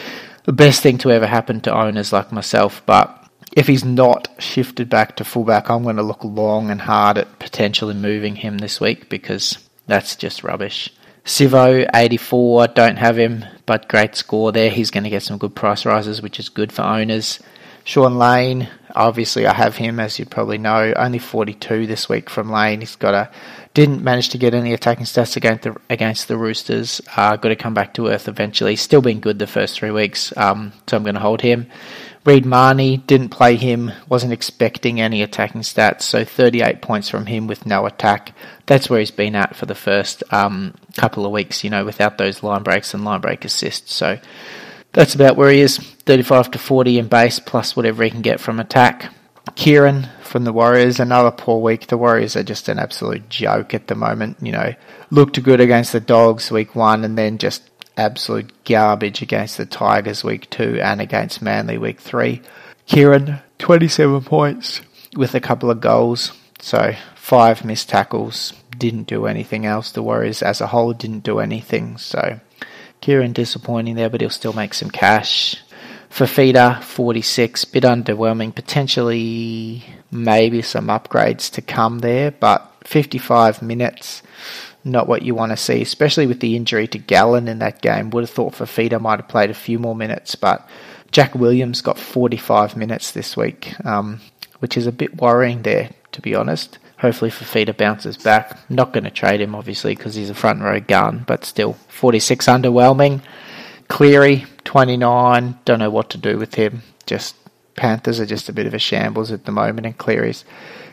the 0.45 0.53
best 0.53 0.83
thing 0.83 0.99
to 0.99 1.11
ever 1.11 1.27
happen 1.27 1.61
to 1.63 1.75
owners 1.75 2.13
like 2.13 2.33
myself. 2.33 2.83
But 2.87 3.15
if 3.53 3.67
he's 3.67 3.85
not 3.85 4.29
shifted 4.39 4.89
back 4.89 5.17
to 5.17 5.25
fullback, 5.25 5.69
I'm 5.69 5.83
going 5.83 5.97
to 5.97 6.03
look 6.03 6.25
long 6.25 6.71
and 6.71 6.81
hard 6.81 7.19
at 7.19 7.39
potentially 7.39 7.95
moving 7.95 8.37
him 8.37 8.59
this 8.59 8.81
week 8.81 9.09
because 9.09 9.59
that's 9.87 10.17
just 10.17 10.43
rubbish. 10.43 10.91
Sivo, 11.25 11.87
84, 11.95 12.69
don't 12.69 12.97
have 12.97 13.19
him, 13.19 13.45
but 13.67 13.89
great 13.89 14.15
score 14.15 14.51
there. 14.51 14.71
He's 14.71 14.91
going 14.91 15.05
to 15.05 15.11
get 15.11 15.23
some 15.23 15.37
good 15.37 15.55
price 15.55 15.85
rises, 15.85 16.23
which 16.23 16.41
is 16.41 16.49
good 16.49 16.73
for 16.73 16.83
owners. 16.83 17.39
Shaun 17.89 18.19
Lane, 18.19 18.69
obviously 18.95 19.47
I 19.47 19.55
have 19.55 19.75
him 19.75 19.99
as 19.99 20.19
you 20.19 20.27
probably 20.27 20.59
know, 20.59 20.93
only 20.95 21.19
42 21.19 21.87
this 21.87 22.07
week 22.07 22.29
from 22.29 22.53
Lane. 22.53 22.81
He's 22.81 22.97
got 22.97 23.15
a 23.15 23.31
didn't 23.73 24.05
manage 24.05 24.29
to 24.31 24.39
get 24.39 24.53
any 24.53 24.75
attacking 24.75 25.07
stats 25.07 25.39
against 25.39 25.63
the 25.63 25.75
against 25.89 26.29
the 26.29 26.37
Roosters. 26.37 27.01
Uh, 27.17 27.37
got 27.37 27.49
to 27.49 27.57
come 27.57 27.73
back 27.73 27.95
to 27.95 28.09
earth 28.09 28.29
eventually. 28.29 28.77
Still 28.77 29.01
been 29.01 29.21
good 29.21 29.39
the 29.39 29.47
first 29.47 29.79
three 29.79 29.91
weeks, 29.91 30.37
um, 30.37 30.75
so 30.87 30.99
I'm 30.99 31.03
going 31.03 31.15
to 31.15 31.21
hold 31.21 31.41
him. 31.41 31.71
Reed 32.27 32.45
Mahoney 32.45 32.99
didn't 32.99 33.31
play 33.31 33.57
him. 33.57 33.91
Wasn't 34.07 34.35
expecting 34.35 35.01
any 35.01 35.23
attacking 35.23 35.63
stats, 35.63 36.03
so 36.03 36.27
38 36.27 36.83
points 36.83 37.09
from 37.09 37.25
him 37.25 37.47
with 37.47 37.65
no 37.65 37.87
attack. 37.87 38.35
That's 38.67 38.91
where 38.91 39.01
he's 39.01 39.11
been 39.11 39.35
at 39.35 39.57
for 39.57 39.65
the 39.65 39.75
first 39.75 40.23
um, 40.31 40.75
couple 40.99 41.25
of 41.25 41.33
weeks. 41.33 41.65
You 41.65 41.71
know, 41.71 41.87
without 41.87 42.19
those 42.19 42.43
line 42.43 42.65
breaks 42.65 42.93
and 42.93 43.03
line 43.07 43.23
break 43.23 43.47
assists. 43.47 43.95
So 43.95 44.19
that's 44.93 45.15
about 45.15 45.37
where 45.37 45.51
he 45.51 45.61
is 45.61 45.79
35 45.79 46.53
to 46.53 46.59
40 46.59 46.99
in 46.99 47.09
base, 47.09 47.39
plus 47.39 47.77
whatever 47.77 48.03
he 48.03 48.11
can 48.11 48.23
get 48.23 48.41
from 48.41 48.59
attack. 48.59 49.13
Keighran 49.51 50.09
from 50.23 50.45
the 50.45 50.53
Warriors, 50.53 51.01
another 51.01 51.31
poor 51.31 51.61
week. 51.61 51.87
The 51.87 51.99
Warriors 51.99 52.37
are 52.37 52.43
just 52.43 52.69
an 52.69 52.79
absolute 52.79 53.29
joke 53.29 53.75
at 53.75 53.87
the 53.87 53.95
moment. 53.95 54.39
You 54.41 54.53
know, 54.53 54.75
looked 55.11 55.43
good 55.43 55.61
against 55.61 55.93
the 55.93 56.01
Dogs 56.01 56.51
week 56.51 56.75
one 56.75 57.05
and 57.05 57.17
then 57.17 57.39
just 57.39 57.69
absolute 57.97 58.53
garbage 58.65 59.23
against 59.23 59.57
the 59.57 59.67
Tigers 59.67 60.23
week 60.23 60.49
two 60.51 60.81
and 60.81 61.01
against 61.01 61.43
Manly 61.43 61.79
week 61.79 62.01
three. 62.01 62.43
Keighran, 62.87 63.43
27 63.59 64.23
points 64.23 64.81
with 65.17 65.35
a 65.35 65.41
couple 65.41 65.71
of 65.71 65.81
goals. 65.81 66.33
So 66.61 66.95
five 67.15 67.65
missed 67.65 67.89
tackles. 67.89 68.53
Didn't 68.77 69.09
do 69.09 69.27
anything 69.27 69.67
else. 69.67 69.91
The 69.93 70.03
Warriors 70.03 70.43
as 70.43 70.61
a 70.61 70.69
whole 70.69 70.93
didn't 70.93 71.25
do 71.25 71.41
anything. 71.41 71.99
So 71.99 72.41
Keighran 73.01 73.35
disappointing 73.35 73.95
there, 73.95 74.11
but 74.11 74.21
he'll 74.21 74.31
still 74.31 74.53
make 74.53 74.75
some 74.75 74.91
cash. 74.91 75.57
Fifita, 76.11 76.83
46, 76.83 77.65
bit 77.67 77.85
underwhelming. 77.85 78.55
Potentially, 78.55 79.85
maybe 80.11 80.63
some 80.63 80.87
upgrades 80.87 81.51
to 81.53 81.63
come 81.63 82.01
there, 82.01 82.31
but 82.31 82.73
55 82.85 83.63
minutes. 83.63 84.23
not 84.85 85.09
what 85.09 85.23
you 85.23 85.35
want 85.35 85.53
to 85.53 85.57
see, 85.57 85.83
especially 85.83 86.27
with 86.27 86.41
the 86.41 86.57
injury 86.57 86.87
to 86.87 86.99
Gallen 86.99 87.47
in 87.49 87.59
that 87.59 87.83
game. 87.83 88.11
Would 88.11 88.23
have 88.23 88.31
thought 88.31 88.55
Fifita 88.55 89.01
might 89.01 89.19
have 89.21 89.29
played 89.29 89.51
a 89.51 89.55
few 89.55 89.79
more 89.79 89.95
minutes, 89.95 90.35
but 90.35 90.67
Jack 91.11 91.35
Williams 91.35 91.83
got 91.83 91.99
45 91.99 92.77
minutes 92.77 93.11
this 93.11 93.37
week, 93.37 93.75
um, 93.85 94.21
which 94.61 94.77
is 94.77 94.87
a 94.87 94.93
bit 94.93 95.21
worrying 95.21 95.63
there, 95.63 95.91
to 96.13 96.23
be 96.23 96.35
honest. 96.35 96.79
Hopefully 96.99 97.31
Fifita 97.31 97.77
bounces 97.77 98.17
back. 98.17 98.59
Not 98.69 98.93
going 98.93 99.05
to 99.05 99.11
trade 99.11 99.41
him, 99.41 99.55
obviously, 99.55 99.95
because 99.95 100.15
he's 100.15 100.31
a 100.31 100.35
front 100.35 100.63
row 100.63 100.81
gun, 100.81 101.25
but 101.27 101.45
still, 101.45 101.75
46 101.89 102.47
underwhelming. 102.47 103.23
Cleary, 103.89 104.47
29. 104.65 105.59
Don't 105.65 105.79
know 105.79 105.91
what 105.91 106.11
to 106.11 106.19
do 106.19 106.39
with 106.39 106.55
him. 106.55 106.83
Just 107.07 107.37
Panthers 107.77 108.19
are 108.19 108.27
just 108.27 108.49
a 108.49 108.53
bit 108.53 108.67
of 108.67 108.75
a 108.75 108.79
shambles 108.79 109.31
at 109.31 109.45
the 109.45 109.53
moment, 109.53 109.87
and 109.87 109.97
Cleary's 109.97 110.45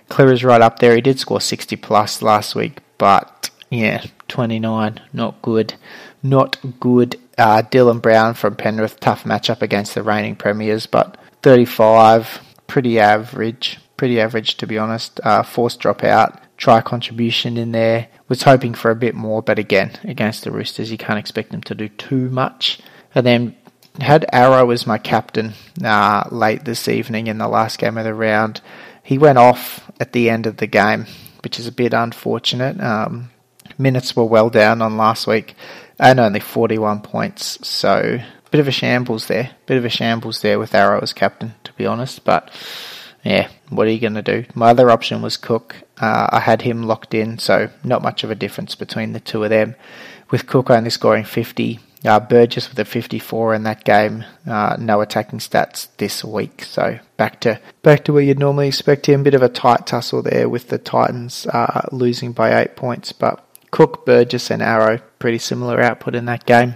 Cleary's 0.08 0.44
right 0.44 0.62
up 0.62 0.80
there. 0.80 0.96
He 0.96 1.02
did 1.02 1.20
score 1.20 1.42
60 1.42 1.76
plus 1.78 2.22
last 2.22 2.54
week, 2.54 2.80
but 3.00 3.50
yeah, 3.72 4.06
29, 4.28 5.02
not 5.12 5.42
good. 5.42 5.74
Not 6.22 6.58
good. 6.80 7.20
Uh, 7.38 7.64
Dylan 7.64 8.02
Brown 8.02 8.36
from 8.36 8.56
Penrith, 8.56 9.00
tough 9.00 9.24
matchup 9.24 9.64
against 9.64 9.96
the 9.96 10.04
reigning 10.04 10.36
premiers, 10.36 10.86
but 10.86 11.18
35, 11.42 12.40
pretty 12.68 13.00
average. 13.00 13.80
Pretty 13.98 14.20
average, 14.20 14.56
to 14.58 14.68
be 14.68 14.78
honest. 14.78 15.20
Uh, 15.24 15.44
forced 15.44 15.82
dropout, 15.82 16.40
try 16.58 16.82
contribution 16.82 17.58
in 17.58 17.72
there. 17.72 18.08
Was 18.28 18.44
hoping 18.44 18.74
for 18.74 18.90
a 18.90 18.96
bit 18.96 19.14
more, 19.14 19.44
but 19.44 19.60
again, 19.60 19.92
against 20.04 20.44
the 20.44 20.52
Roosters, 20.52 20.92
you 20.92 20.98
can't 20.98 21.20
expect 21.20 21.52
them 21.52 21.62
to 21.62 21.76
do 21.76 21.90
too 21.90 22.30
much. 22.32 22.80
And 23.14 23.26
then 23.26 23.56
had 24.02 24.26
Arrow 24.34 24.72
as 24.72 24.88
my 24.88 24.98
captain 24.98 25.54
uh, 25.84 26.24
late 26.32 26.66
this 26.66 26.88
evening 26.88 27.28
in 27.28 27.38
the 27.38 27.48
last 27.48 27.78
game 27.78 27.98
of 27.98 28.04
the 28.04 28.14
round. 28.14 28.62
He 29.04 29.18
went 29.18 29.38
off 29.38 29.90
at 30.00 30.12
the 30.12 30.30
end 30.30 30.48
of 30.48 30.58
the 30.58 30.68
game, 30.68 31.06
which 31.44 31.60
is 31.60 31.68
a 31.68 31.72
bit 31.72 31.94
unfortunate. 31.94 32.82
Um, 32.82 33.30
minutes 33.78 34.16
were 34.16 34.26
well 34.26 34.50
down 34.50 34.82
on 34.82 34.98
last 34.98 35.28
week 35.28 35.56
and 36.00 36.20
only 36.20 36.40
41 36.40 37.02
points, 37.02 37.66
so 37.66 38.20
bit 38.52 38.60
of 38.60 38.68
a 38.68 38.72
shambles 38.72 39.28
there. 39.28 39.52
Bit 39.66 39.78
of 39.78 39.86
a 39.86 39.90
shambles 39.90 40.42
there 40.42 40.60
with 40.60 40.76
Arrow 40.76 41.00
as 41.02 41.14
captain, 41.14 41.54
to 41.64 41.74
be 41.74 41.86
honest. 41.86 42.24
But 42.24 42.52
yeah, 43.26 43.50
what 43.70 43.88
are 43.88 43.92
you 43.92 44.00
going 44.00 44.14
to 44.14 44.22
do? 44.22 44.46
My 44.54 44.70
other 44.70 44.92
option 44.92 45.24
was 45.24 45.36
Cook. 45.36 45.76
Uh, 45.98 46.28
I 46.32 46.40
had 46.40 46.62
him 46.62 46.84
locked 46.84 47.16
in, 47.16 47.40
so 47.40 47.70
not 47.84 48.04
much 48.04 48.24
of 48.24 48.30
a 48.30 48.36
difference 48.36 48.76
between 48.76 49.14
the 49.14 49.20
two 49.20 49.44
of 49.44 49.50
them. 49.50 49.76
With 50.30 50.46
Cook 50.46 50.70
only 50.70 50.92
scoring 50.92 51.24
50, 51.24 51.80
uh, 52.06 52.20
Burgess 52.20 52.70
with 52.70 52.78
a 52.78 52.86
54 52.86 53.56
in 53.56 53.64
that 53.64 53.84
game. 53.84 54.26
Uh, 54.48 54.78
no 54.80 55.02
attacking 55.02 55.40
stats 55.40 55.88
this 55.98 56.24
week, 56.24 56.64
so 56.64 57.00
back 57.18 57.40
to 57.42 57.60
back 57.82 58.06
to 58.06 58.14
where 58.14 58.22
you'd 58.22 58.38
normally 58.38 58.68
expect 58.68 59.08
him. 59.08 59.24
Bit 59.24 59.34
of 59.34 59.42
a 59.42 59.50
tight 59.50 59.88
tussle 59.88 60.22
there 60.22 60.48
with 60.48 60.70
the 60.70 60.78
Titans 60.78 61.48
uh, 61.48 61.82
losing 61.92 62.32
by 62.32 62.62
eight 62.62 62.76
points, 62.76 63.12
but 63.12 63.44
Cook, 63.72 64.06
Burgess, 64.06 64.52
and 64.52 64.62
Arrow 64.62 65.00
pretty 65.18 65.40
similar 65.40 65.82
output 65.82 66.14
in 66.14 66.26
that 66.26 66.46
game. 66.46 66.76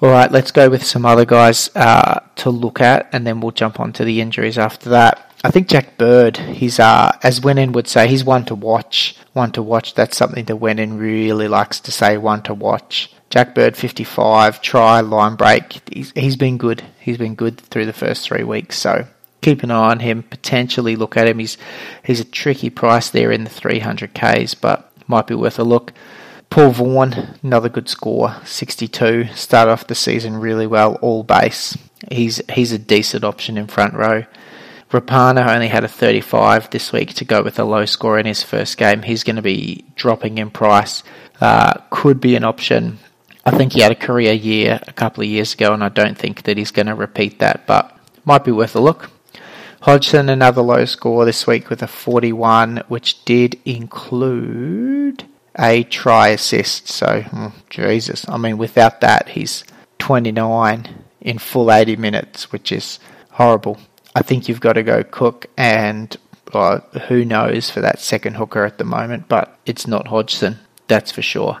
All 0.00 0.10
right, 0.10 0.30
let's 0.30 0.50
go 0.50 0.68
with 0.68 0.84
some 0.84 1.06
other 1.06 1.24
guys 1.24 1.70
uh, 1.76 2.20
to 2.36 2.50
look 2.50 2.80
at, 2.80 3.08
and 3.12 3.26
then 3.26 3.40
we'll 3.40 3.52
jump 3.52 3.78
on 3.78 3.92
to 3.94 4.04
the 4.04 4.20
injuries 4.20 4.58
after 4.58 4.90
that. 4.90 5.32
I 5.44 5.50
think 5.50 5.68
Jack 5.68 5.98
Bird, 5.98 6.36
he's 6.38 6.80
uh, 6.80 7.16
as 7.22 7.40
Wenin 7.40 7.72
would 7.72 7.86
say, 7.86 8.08
he's 8.08 8.24
one 8.24 8.44
to 8.46 8.54
watch. 8.54 9.16
One 9.34 9.52
to 9.52 9.62
watch. 9.62 9.94
That's 9.94 10.16
something 10.16 10.46
that 10.46 10.56
Wenin 10.56 10.98
really 10.98 11.48
likes 11.48 11.80
to 11.80 11.92
say. 11.92 12.16
One 12.16 12.42
to 12.44 12.54
watch. 12.54 13.12
Jack 13.30 13.54
Bird, 13.54 13.76
55, 13.76 14.62
try 14.62 15.00
line 15.00 15.36
break. 15.36 15.80
He's, 15.92 16.12
he's 16.12 16.36
been 16.36 16.56
good. 16.56 16.82
He's 17.00 17.18
been 17.18 17.34
good 17.34 17.60
through 17.60 17.86
the 17.86 17.92
first 17.92 18.24
three 18.26 18.44
weeks. 18.44 18.78
So 18.78 19.06
keep 19.42 19.62
an 19.62 19.70
eye 19.70 19.90
on 19.90 20.00
him. 20.00 20.22
Potentially 20.22 20.96
look 20.96 21.16
at 21.16 21.28
him. 21.28 21.38
He's 21.38 21.58
he's 22.02 22.20
a 22.20 22.24
tricky 22.24 22.70
price 22.70 23.10
there 23.10 23.30
in 23.30 23.44
the 23.44 23.50
300ks, 23.50 24.56
but 24.60 24.90
might 25.06 25.26
be 25.26 25.34
worth 25.34 25.58
a 25.58 25.64
look. 25.64 25.92
Paul 26.54 26.70
Vaughan, 26.70 27.36
another 27.42 27.68
good 27.68 27.88
score, 27.88 28.36
62. 28.44 29.24
Started 29.34 29.72
off 29.72 29.88
the 29.88 29.96
season 29.96 30.36
really 30.36 30.68
well, 30.68 30.94
all 31.02 31.24
base. 31.24 31.76
He's 32.12 32.40
he's 32.48 32.70
a 32.70 32.78
decent 32.78 33.24
option 33.24 33.58
in 33.58 33.66
front 33.66 33.94
row. 33.94 34.24
Rapana 34.92 35.52
only 35.52 35.66
had 35.66 35.82
a 35.82 35.88
35 35.88 36.70
this 36.70 36.92
week 36.92 37.12
to 37.14 37.24
go 37.24 37.42
with 37.42 37.58
a 37.58 37.64
low 37.64 37.86
score 37.86 38.20
in 38.20 38.26
his 38.26 38.44
first 38.44 38.78
game. 38.78 39.02
He's 39.02 39.24
going 39.24 39.34
to 39.34 39.42
be 39.42 39.84
dropping 39.96 40.38
in 40.38 40.48
price. 40.48 41.02
Uh, 41.40 41.80
could 41.90 42.20
be 42.20 42.36
an 42.36 42.44
option. 42.44 43.00
I 43.44 43.50
think 43.50 43.72
he 43.72 43.80
had 43.80 43.90
a 43.90 43.96
career 43.96 44.32
year 44.32 44.78
a 44.86 44.92
couple 44.92 45.24
of 45.24 45.28
years 45.28 45.54
ago, 45.54 45.74
and 45.74 45.82
I 45.82 45.88
don't 45.88 46.16
think 46.16 46.44
that 46.44 46.56
he's 46.56 46.70
going 46.70 46.86
to 46.86 46.94
repeat 46.94 47.40
that, 47.40 47.66
but 47.66 47.98
might 48.24 48.44
be 48.44 48.52
worth 48.52 48.76
a 48.76 48.80
look. 48.80 49.10
Hodgson, 49.80 50.28
another 50.28 50.62
low 50.62 50.84
score 50.84 51.24
this 51.24 51.48
week 51.48 51.68
with 51.68 51.82
a 51.82 51.88
41, 51.88 52.84
which 52.86 53.24
did 53.24 53.58
include 53.64 55.24
a 55.58 55.84
try 55.84 56.28
assist. 56.28 56.88
So, 56.88 57.22
hmm, 57.22 57.48
Jesus. 57.70 58.28
I 58.28 58.36
mean, 58.36 58.58
without 58.58 59.00
that, 59.00 59.30
he's 59.30 59.64
29 59.98 61.04
in 61.20 61.38
full 61.38 61.72
80 61.72 61.96
minutes, 61.96 62.52
which 62.52 62.72
is 62.72 62.98
horrible. 63.32 63.78
I 64.14 64.22
think 64.22 64.48
you've 64.48 64.60
got 64.60 64.74
to 64.74 64.82
go 64.82 65.02
Cook 65.02 65.46
and 65.56 66.16
who 67.08 67.24
knows 67.24 67.68
for 67.70 67.80
that 67.80 67.98
second 67.98 68.34
hooker 68.34 68.64
at 68.64 68.78
the 68.78 68.84
moment, 68.84 69.28
but 69.28 69.58
it's 69.66 69.86
not 69.86 70.08
Hodgson, 70.08 70.58
that's 70.86 71.10
for 71.10 71.22
sure. 71.22 71.60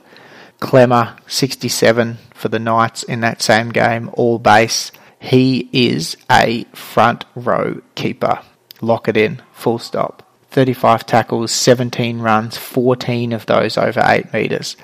Klemmer, 0.60 1.18
67 1.28 2.18
for 2.32 2.48
the 2.48 2.58
Knights 2.58 3.02
in 3.02 3.20
that 3.20 3.42
same 3.42 3.70
game, 3.70 4.08
all 4.12 4.38
base. 4.38 4.92
He 5.18 5.68
is 5.72 6.16
a 6.30 6.64
front 6.74 7.24
row 7.34 7.80
keeper. 7.94 8.40
Lock 8.80 9.08
it 9.08 9.16
in, 9.16 9.42
full 9.52 9.78
stop. 9.78 10.22
35 10.54 11.04
tackles, 11.04 11.50
17 11.50 12.20
runs, 12.20 12.56
14 12.56 13.32
of 13.32 13.44
those 13.46 13.76
over 13.76 14.00
8 14.04 14.32
metres. 14.32 14.76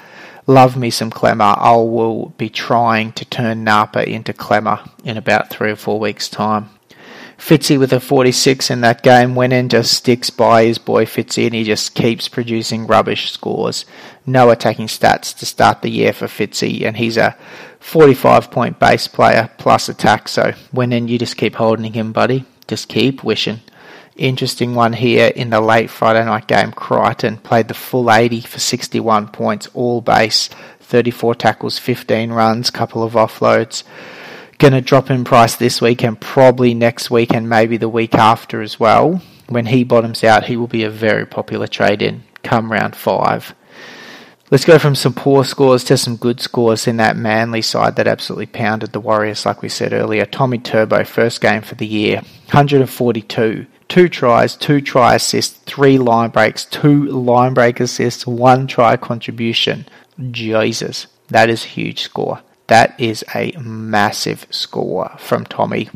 Love 0.48 0.76
me 0.76 0.90
some 0.90 1.12
Klemmer. 1.12 1.56
I 1.56 1.76
will 1.76 2.30
be 2.30 2.48
trying 2.48 3.12
to 3.12 3.24
turn 3.24 3.62
Napa 3.62 4.02
into 4.10 4.32
Klemmer 4.32 4.90
in 5.04 5.16
about 5.16 5.48
three 5.48 5.70
or 5.70 5.76
four 5.76 6.00
weeks' 6.00 6.28
time. 6.28 6.70
Fitzy 7.38 7.78
with 7.78 7.92
a 7.92 8.00
46 8.00 8.68
in 8.68 8.80
that 8.80 9.04
game 9.04 9.34
Wenin, 9.34 9.68
just 9.68 9.94
sticks 9.94 10.28
by 10.28 10.64
his 10.64 10.78
boy 10.78 11.04
Fitzy, 11.04 11.46
and 11.46 11.54
he 11.54 11.62
just 11.62 11.94
keeps 11.94 12.26
producing 12.26 12.88
rubbish 12.88 13.30
scores. 13.30 13.84
No 14.26 14.50
attacking 14.50 14.88
stats 14.88 15.38
to 15.38 15.46
start 15.46 15.82
the 15.82 15.90
year 15.90 16.12
for 16.12 16.26
Fitzy, 16.26 16.84
and 16.84 16.96
he's 16.96 17.16
a 17.16 17.36
45 17.78 18.50
point 18.50 18.80
base 18.80 19.06
player 19.06 19.50
plus 19.56 19.88
attack. 19.88 20.26
So 20.26 20.52
Wenin, 20.74 21.08
you 21.08 21.16
just 21.16 21.36
keep 21.36 21.54
holding 21.54 21.92
him, 21.92 22.10
buddy. 22.10 22.44
Just 22.66 22.88
keep 22.88 23.22
wishing. 23.22 23.60
Interesting 24.20 24.74
one 24.74 24.92
here 24.92 25.32
in 25.34 25.48
the 25.48 25.60
late 25.60 25.88
Friday 25.88 26.24
night 26.24 26.46
game. 26.46 26.72
Crichton 26.72 27.38
played 27.38 27.68
the 27.68 27.74
full 27.74 28.12
80 28.12 28.42
for 28.42 28.58
61 28.58 29.28
points, 29.28 29.66
all 29.72 30.02
base, 30.02 30.48
34 30.80 31.34
tackles, 31.34 31.78
15 31.78 32.30
runs, 32.30 32.70
couple 32.70 33.02
of 33.02 33.14
offloads 33.14 33.82
going 34.60 34.74
to 34.74 34.80
drop 34.82 35.10
in 35.10 35.24
price 35.24 35.56
this 35.56 35.80
week 35.80 36.04
and 36.04 36.20
probably 36.20 36.74
next 36.74 37.10
week 37.10 37.32
and 37.32 37.48
maybe 37.48 37.78
the 37.78 37.88
week 37.88 38.14
after 38.14 38.60
as 38.60 38.78
well. 38.78 39.22
When 39.48 39.64
he 39.64 39.84
bottoms 39.84 40.22
out, 40.22 40.44
he 40.44 40.56
will 40.56 40.66
be 40.66 40.84
a 40.84 40.90
very 40.90 41.24
popular 41.24 41.66
trade 41.66 42.02
in 42.02 42.22
come 42.42 42.70
round 42.70 42.94
five. 42.94 43.54
Let's 44.50 44.66
go 44.66 44.78
from 44.78 44.94
some 44.94 45.14
poor 45.14 45.44
scores 45.44 45.82
to 45.84 45.96
some 45.96 46.16
good 46.16 46.40
scores 46.40 46.86
in 46.86 46.98
that 46.98 47.16
Manly 47.16 47.62
side 47.62 47.96
that 47.96 48.06
absolutely 48.06 48.46
pounded 48.46 48.92
the 48.92 49.00
Warriors, 49.00 49.46
like 49.46 49.62
we 49.62 49.70
said 49.70 49.94
earlier. 49.94 50.26
Tommy 50.26 50.58
Turbo, 50.58 51.04
first 51.04 51.40
game 51.40 51.62
for 51.62 51.76
the 51.76 51.86
year, 51.86 52.16
142. 52.16 53.66
Two 53.90 54.08
tries, 54.08 54.54
two 54.54 54.80
try 54.80 55.16
assists, 55.16 55.58
three 55.66 55.98
line 55.98 56.30
breaks, 56.30 56.64
two 56.64 57.06
line 57.06 57.54
break 57.54 57.80
assists, 57.80 58.24
one 58.24 58.68
try 58.68 58.96
contribution. 58.96 59.84
Jesus, 60.30 61.08
that 61.26 61.50
is 61.50 61.64
a 61.64 61.68
huge 61.68 62.02
score. 62.02 62.40
That 62.68 62.98
is 63.00 63.24
a 63.34 63.50
massive 63.58 64.46
score 64.48 65.10
from 65.18 65.44
Tommy. 65.44 65.90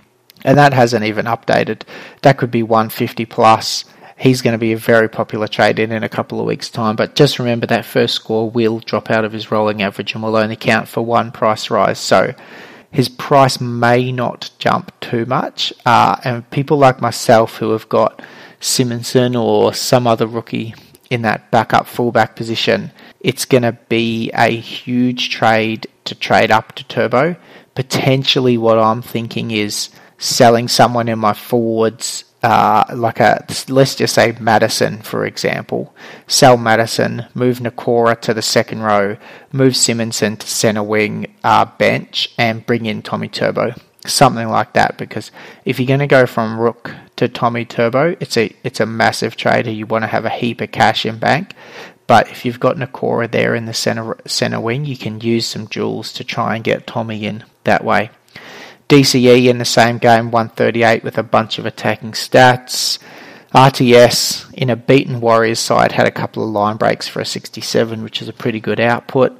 And 0.44 0.58
that 0.58 0.74
hasn't 0.74 1.04
even 1.04 1.26
updated. 1.26 1.82
That 2.22 2.36
could 2.36 2.50
be 2.50 2.64
150 2.64 3.26
plus 3.26 3.84
he's 4.16 4.42
going 4.42 4.54
to 4.54 4.58
be 4.58 4.72
a 4.72 4.76
very 4.76 5.08
popular 5.08 5.46
trade 5.46 5.78
in 5.78 5.92
in 5.92 6.02
a 6.02 6.08
couple 6.08 6.40
of 6.40 6.46
weeks' 6.46 6.70
time. 6.70 6.96
But 6.96 7.14
just 7.14 7.38
remember 7.38 7.66
that 7.66 7.84
first 7.84 8.14
score 8.14 8.50
will 8.50 8.80
drop 8.80 9.08
out 9.08 9.24
of 9.24 9.32
his 9.32 9.52
rolling 9.52 9.82
average 9.82 10.14
and 10.14 10.22
will 10.22 10.36
only 10.36 10.56
count 10.56 10.88
for 10.88 11.02
one 11.02 11.30
price 11.30 11.70
rise. 11.70 12.00
So 12.00 12.34
his 12.94 13.08
price 13.08 13.60
may 13.60 14.12
not 14.12 14.50
jump 14.60 14.92
too 15.00 15.26
much. 15.26 15.72
Uh, 15.84 16.14
and 16.22 16.48
people 16.50 16.78
like 16.78 17.00
myself 17.00 17.56
who 17.56 17.72
have 17.72 17.88
got 17.88 18.22
Simonson 18.60 19.34
or 19.34 19.74
some 19.74 20.06
other 20.06 20.28
rookie 20.28 20.76
in 21.10 21.22
that 21.22 21.50
backup 21.50 21.88
fullback 21.88 22.36
position, 22.36 22.92
it's 23.18 23.46
going 23.46 23.64
to 23.64 23.72
be 23.88 24.30
a 24.32 24.48
huge 24.48 25.30
trade 25.30 25.88
to 26.04 26.14
trade 26.14 26.52
up 26.52 26.72
to 26.76 26.84
Turbo. 26.84 27.34
Potentially, 27.74 28.56
what 28.56 28.78
I'm 28.78 29.02
thinking 29.02 29.50
is 29.50 29.90
selling 30.18 30.68
someone 30.68 31.08
in 31.08 31.18
my 31.18 31.32
forwards 31.32 32.24
uh, 32.44 32.84
like 32.94 33.20
a 33.20 33.42
let's 33.68 33.94
just 33.94 34.14
say 34.14 34.36
Madison, 34.38 35.00
for 35.00 35.24
example, 35.24 35.94
sell 36.26 36.58
Madison, 36.58 37.24
move 37.32 37.58
Nikora 37.58 38.20
to 38.20 38.34
the 38.34 38.42
second 38.42 38.82
row, 38.82 39.16
move 39.50 39.74
Simonson 39.74 40.36
to 40.36 40.46
centre 40.46 40.82
wing 40.82 41.34
uh, 41.42 41.64
bench, 41.64 42.34
and 42.36 42.66
bring 42.66 42.84
in 42.84 43.00
Tommy 43.00 43.28
Turbo, 43.28 43.72
something 44.04 44.46
like 44.46 44.74
that. 44.74 44.98
Because 44.98 45.30
if 45.64 45.80
you're 45.80 45.86
going 45.86 46.00
to 46.00 46.06
go 46.06 46.26
from 46.26 46.60
Rook 46.60 46.94
to 47.16 47.28
Tommy 47.28 47.64
Turbo, 47.64 48.14
it's 48.20 48.36
a 48.36 48.54
it's 48.62 48.80
a 48.80 48.84
massive 48.84 49.36
trade. 49.36 49.66
You 49.66 49.86
want 49.86 50.02
to 50.02 50.08
have 50.08 50.26
a 50.26 50.30
heap 50.30 50.60
of 50.60 50.70
cash 50.70 51.06
in 51.06 51.18
bank. 51.18 51.54
But 52.06 52.30
if 52.30 52.44
you've 52.44 52.60
got 52.60 52.76
Nikora 52.76 53.30
there 53.30 53.54
in 53.54 53.64
the 53.64 53.72
center 53.72 54.18
center 54.26 54.60
wing, 54.60 54.84
you 54.84 54.98
can 54.98 55.18
use 55.22 55.46
some 55.46 55.66
jewels 55.68 56.12
to 56.12 56.24
try 56.24 56.56
and 56.56 56.62
get 56.62 56.86
Tommy 56.86 57.24
in 57.24 57.44
that 57.64 57.82
way. 57.82 58.10
DCE 58.88 59.46
in 59.46 59.58
the 59.58 59.64
same 59.64 59.98
game, 59.98 60.30
138 60.30 61.04
with 61.04 61.18
a 61.18 61.22
bunch 61.22 61.58
of 61.58 61.66
attacking 61.66 62.12
stats. 62.12 62.98
RTS 63.54 64.52
in 64.54 64.68
a 64.68 64.76
beaten 64.76 65.20
Warriors 65.20 65.60
side 65.60 65.92
had 65.92 66.06
a 66.06 66.10
couple 66.10 66.42
of 66.42 66.50
line 66.50 66.76
breaks 66.76 67.06
for 67.06 67.20
a 67.20 67.24
67, 67.24 68.02
which 68.02 68.20
is 68.20 68.28
a 68.28 68.32
pretty 68.32 68.60
good 68.60 68.80
output. 68.80 69.38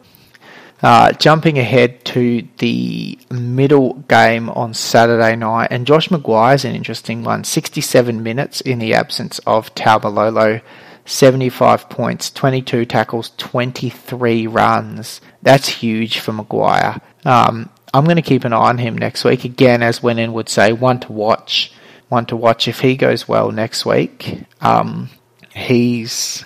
Uh, 0.82 1.12
jumping 1.12 1.58
ahead 1.58 2.04
to 2.04 2.46
the 2.58 3.18
middle 3.30 3.94
game 3.94 4.50
on 4.50 4.74
Saturday 4.74 5.34
night, 5.34 5.68
and 5.70 5.86
Josh 5.86 6.08
McGuire 6.10 6.54
is 6.54 6.64
an 6.64 6.74
interesting 6.74 7.24
one. 7.24 7.42
67 7.42 8.22
minutes 8.22 8.60
in 8.60 8.78
the 8.78 8.94
absence 8.94 9.38
of 9.40 9.74
Taumalolo, 9.74 10.62
75 11.06 11.88
points, 11.88 12.30
22 12.30 12.84
tackles, 12.84 13.32
23 13.36 14.46
runs. 14.46 15.20
That's 15.42 15.68
huge 15.68 16.18
for 16.18 16.32
McGuire. 16.32 17.00
Um, 17.24 17.70
I'm 17.94 18.04
going 18.04 18.16
to 18.16 18.22
keep 18.22 18.44
an 18.44 18.52
eye 18.52 18.56
on 18.56 18.78
him 18.78 18.98
next 18.98 19.24
week. 19.24 19.44
Again, 19.44 19.80
as 19.80 20.00
Wenin 20.00 20.32
would 20.32 20.48
say, 20.48 20.72
one 20.72 20.98
to 21.00 21.12
watch. 21.12 21.72
One 22.08 22.26
to 22.26 22.36
watch. 22.36 22.66
If 22.66 22.80
he 22.80 22.96
goes 22.96 23.28
well 23.28 23.52
next 23.52 23.86
week, 23.86 24.42
um, 24.60 25.10
he's 25.54 26.44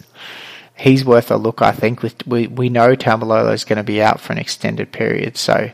he's 0.76 1.06
worth 1.06 1.30
a 1.30 1.36
look. 1.36 1.62
I 1.62 1.72
think. 1.72 2.02
With 2.02 2.26
we 2.26 2.48
we 2.48 2.68
know 2.68 2.94
Taumalolo 2.94 3.54
is 3.54 3.64
going 3.64 3.78
to 3.78 3.82
be 3.82 4.02
out 4.02 4.20
for 4.20 4.34
an 4.34 4.38
extended 4.38 4.92
period, 4.92 5.38
so 5.38 5.70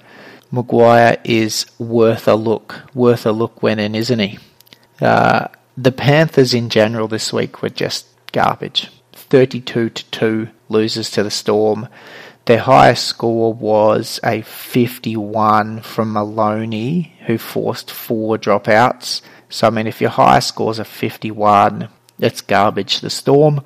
McGuire 0.52 1.20
is 1.24 1.66
worth 1.78 2.28
a 2.28 2.36
look. 2.36 2.82
Worth 2.94 3.26
a 3.26 3.32
look, 3.32 3.60
Wenin, 3.60 3.96
isn't 3.96 4.20
he? 4.20 4.38
Uh, 5.00 5.48
the 5.76 5.92
Panthers 5.92 6.54
in 6.54 6.70
general 6.70 7.08
this 7.08 7.32
week 7.32 7.62
were 7.62 7.68
just 7.68 8.06
garbage. 8.30 8.90
32 9.12 9.90
to 9.90 10.10
2 10.10 10.48
loses 10.68 11.10
to 11.10 11.24
the 11.24 11.30
Storm. 11.30 11.88
Their 12.46 12.58
highest 12.58 13.06
score 13.06 13.54
was 13.54 14.20
a 14.22 14.42
51 14.42 15.80
from 15.80 16.12
Maloney, 16.12 17.14
who 17.26 17.38
forced 17.38 17.90
four 17.90 18.36
dropouts. 18.36 19.22
So, 19.48 19.66
I 19.66 19.70
mean, 19.70 19.86
if 19.86 20.00
your 20.00 20.10
highest 20.10 20.48
score 20.48 20.70
is 20.70 20.78
a 20.78 20.84
51, 20.84 21.88
it's 22.18 22.42
garbage. 22.42 23.00
The 23.00 23.08
Storm, 23.08 23.62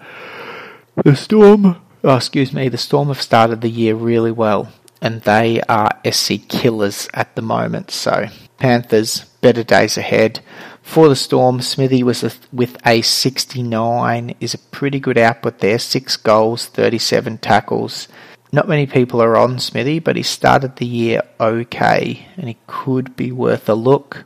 the 1.05 1.17
Storm, 1.17 1.83
oh, 2.05 2.17
excuse 2.17 2.53
me, 2.53 2.69
the 2.69 2.79
Storm 2.79 3.09
have 3.09 3.21
started 3.21 3.62
the 3.62 3.69
year 3.69 3.97
really 3.97 4.31
well, 4.31 4.73
and 5.03 5.23
they 5.23 5.61
are 5.62 5.91
SC 6.09 6.47
killers 6.49 7.09
at 7.12 7.35
the 7.35 7.43
moment. 7.43 7.91
So, 7.91 8.29
Panthers, 8.59 9.25
better 9.41 9.64
days 9.64 9.99
ahead. 9.99 10.41
For 10.83 11.09
the 11.09 11.17
Storm, 11.17 11.61
Smithy 11.61 12.03
was 12.05 12.23
a, 12.23 12.33
with 12.53 12.79
a 12.87 13.03
69, 13.03 14.35
is 14.41 14.55
a 14.55 14.59
pretty 14.59 15.01
good 15.01 15.19
output 15.19 15.59
there. 15.59 15.79
Six 15.81 16.17
goals, 16.17 16.67
37 16.67 17.38
tackles. 17.38 18.09
Not 18.51 18.69
many 18.69 18.87
people 18.87 19.21
are 19.21 19.37
on 19.37 19.59
Smithy, 19.59 19.99
but 19.99 20.17
he 20.17 20.23
started 20.23 20.77
the 20.77 20.87
year 20.87 21.23
okay, 21.39 22.27
and 22.37 22.49
he 22.49 22.57
could 22.67 23.15
be 23.15 23.31
worth 23.31 23.69
a 23.69 23.75
look. 23.75 24.25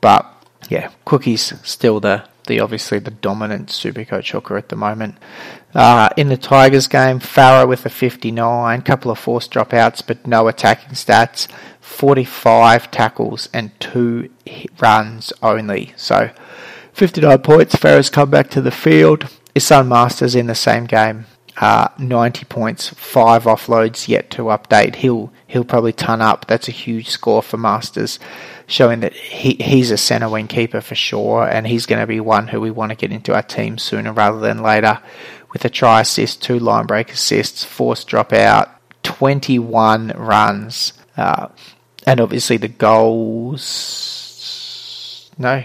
But 0.00 0.26
yeah, 0.68 0.90
Cookie's 1.04 1.52
still 1.64 2.00
the 2.00 2.24
the 2.46 2.60
obviously 2.60 3.00
the 3.00 3.10
dominant 3.10 3.70
Supercoach 3.70 4.30
hooker 4.30 4.56
at 4.56 4.68
the 4.68 4.76
moment. 4.76 5.16
Uh, 5.74 6.08
in 6.16 6.28
the 6.28 6.36
Tigers 6.36 6.86
game, 6.86 7.18
Farah 7.18 7.68
with 7.68 7.84
a 7.84 7.90
59, 7.90 8.82
couple 8.82 9.10
of 9.10 9.18
forced 9.18 9.52
dropouts, 9.52 10.00
but 10.06 10.26
no 10.26 10.46
attacking 10.46 10.90
stats. 10.90 11.48
45 11.80 12.90
tackles 12.90 13.48
and 13.52 13.78
two 13.80 14.30
runs 14.78 15.32
only. 15.42 15.92
So 15.96 16.30
59 16.92 17.38
points. 17.38 17.74
Farah's 17.74 18.10
come 18.10 18.30
back 18.30 18.48
to 18.50 18.60
the 18.60 18.70
field. 18.70 19.28
His 19.54 19.66
son 19.66 19.88
Masters 19.88 20.34
in 20.34 20.46
the 20.46 20.54
same 20.54 20.84
game 20.84 21.26
uh, 21.58 21.88
90 21.98 22.44
points, 22.46 22.90
five 22.90 23.44
offloads 23.44 24.08
yet 24.08 24.30
to 24.30 24.42
update. 24.44 24.96
He'll 24.96 25.32
he'll 25.46 25.64
probably 25.64 25.92
ton 25.92 26.20
up. 26.20 26.46
That's 26.46 26.68
a 26.68 26.72
huge 26.72 27.08
score 27.08 27.42
for 27.42 27.56
Masters, 27.56 28.18
showing 28.66 29.00
that 29.00 29.14
he 29.14 29.54
he's 29.54 29.90
a 29.90 29.96
centre 29.96 30.28
wing 30.28 30.48
keeper 30.48 30.82
for 30.82 30.94
sure, 30.94 31.48
and 31.48 31.66
he's 31.66 31.86
going 31.86 32.00
to 32.00 32.06
be 32.06 32.20
one 32.20 32.48
who 32.48 32.60
we 32.60 32.70
want 32.70 32.90
to 32.90 32.96
get 32.96 33.10
into 33.10 33.34
our 33.34 33.42
team 33.42 33.78
sooner 33.78 34.12
rather 34.12 34.40
than 34.40 34.62
later. 34.62 35.00
With 35.52 35.64
a 35.64 35.70
try 35.70 36.02
assist, 36.02 36.42
two 36.42 36.58
line 36.58 36.84
break 36.86 37.10
assists, 37.10 37.64
forced 37.64 38.10
dropout, 38.10 38.68
21 39.02 40.08
runs, 40.08 40.92
uh, 41.16 41.48
and 42.06 42.20
obviously 42.20 42.58
the 42.58 42.68
goals. 42.68 44.02
No, 45.38 45.64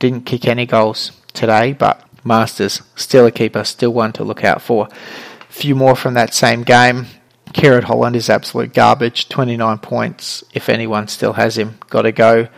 didn't 0.00 0.26
kick 0.26 0.48
any 0.48 0.66
goals 0.66 1.12
today, 1.32 1.72
but 1.72 2.07
Masters 2.28 2.82
still 2.94 3.26
a 3.26 3.32
keeper, 3.32 3.64
still 3.64 3.92
one 3.92 4.12
to 4.12 4.22
look 4.22 4.44
out 4.44 4.62
for 4.62 4.86
A 4.86 5.52
few 5.52 5.74
more 5.74 5.96
from 5.96 6.14
that 6.14 6.34
same 6.34 6.62
game. 6.62 7.06
Kerrod 7.52 7.84
Holland 7.84 8.14
is 8.14 8.30
absolute 8.30 8.74
garbage. 8.74 9.28
29 9.28 9.78
points. 9.78 10.44
If 10.54 10.68
anyone 10.68 11.08
still 11.08 11.32
has 11.32 11.58
him, 11.58 11.78
got 11.88 12.02
to 12.02 12.12
go. 12.12 12.48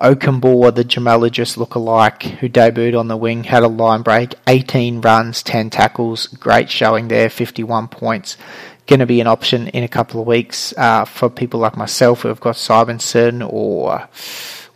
Okunbor, 0.00 0.74
the 0.74 0.84
Jamalogist 0.84 1.56
lookalike, 1.56 2.22
who 2.38 2.48
debuted 2.48 2.98
on 2.98 3.08
the 3.08 3.16
wing, 3.16 3.44
had 3.44 3.62
a 3.62 3.68
line 3.68 4.02
break, 4.02 4.34
18 4.46 5.00
runs, 5.00 5.42
10 5.42 5.70
tackles, 5.70 6.26
great 6.26 6.68
showing 6.68 7.08
there, 7.08 7.30
51 7.30 7.88
points. 7.88 8.36
Going 8.86 9.00
to 9.00 9.06
be 9.06 9.22
an 9.22 9.26
option 9.26 9.68
in 9.68 9.82
a 9.82 9.88
couple 9.88 10.20
of 10.20 10.26
weeks 10.26 10.74
uh, 10.76 11.06
for 11.06 11.30
people 11.30 11.60
like 11.60 11.76
myself 11.76 12.22
who 12.22 12.28
have 12.28 12.40
got 12.40 12.56
Simonson 12.56 13.40
or 13.42 14.06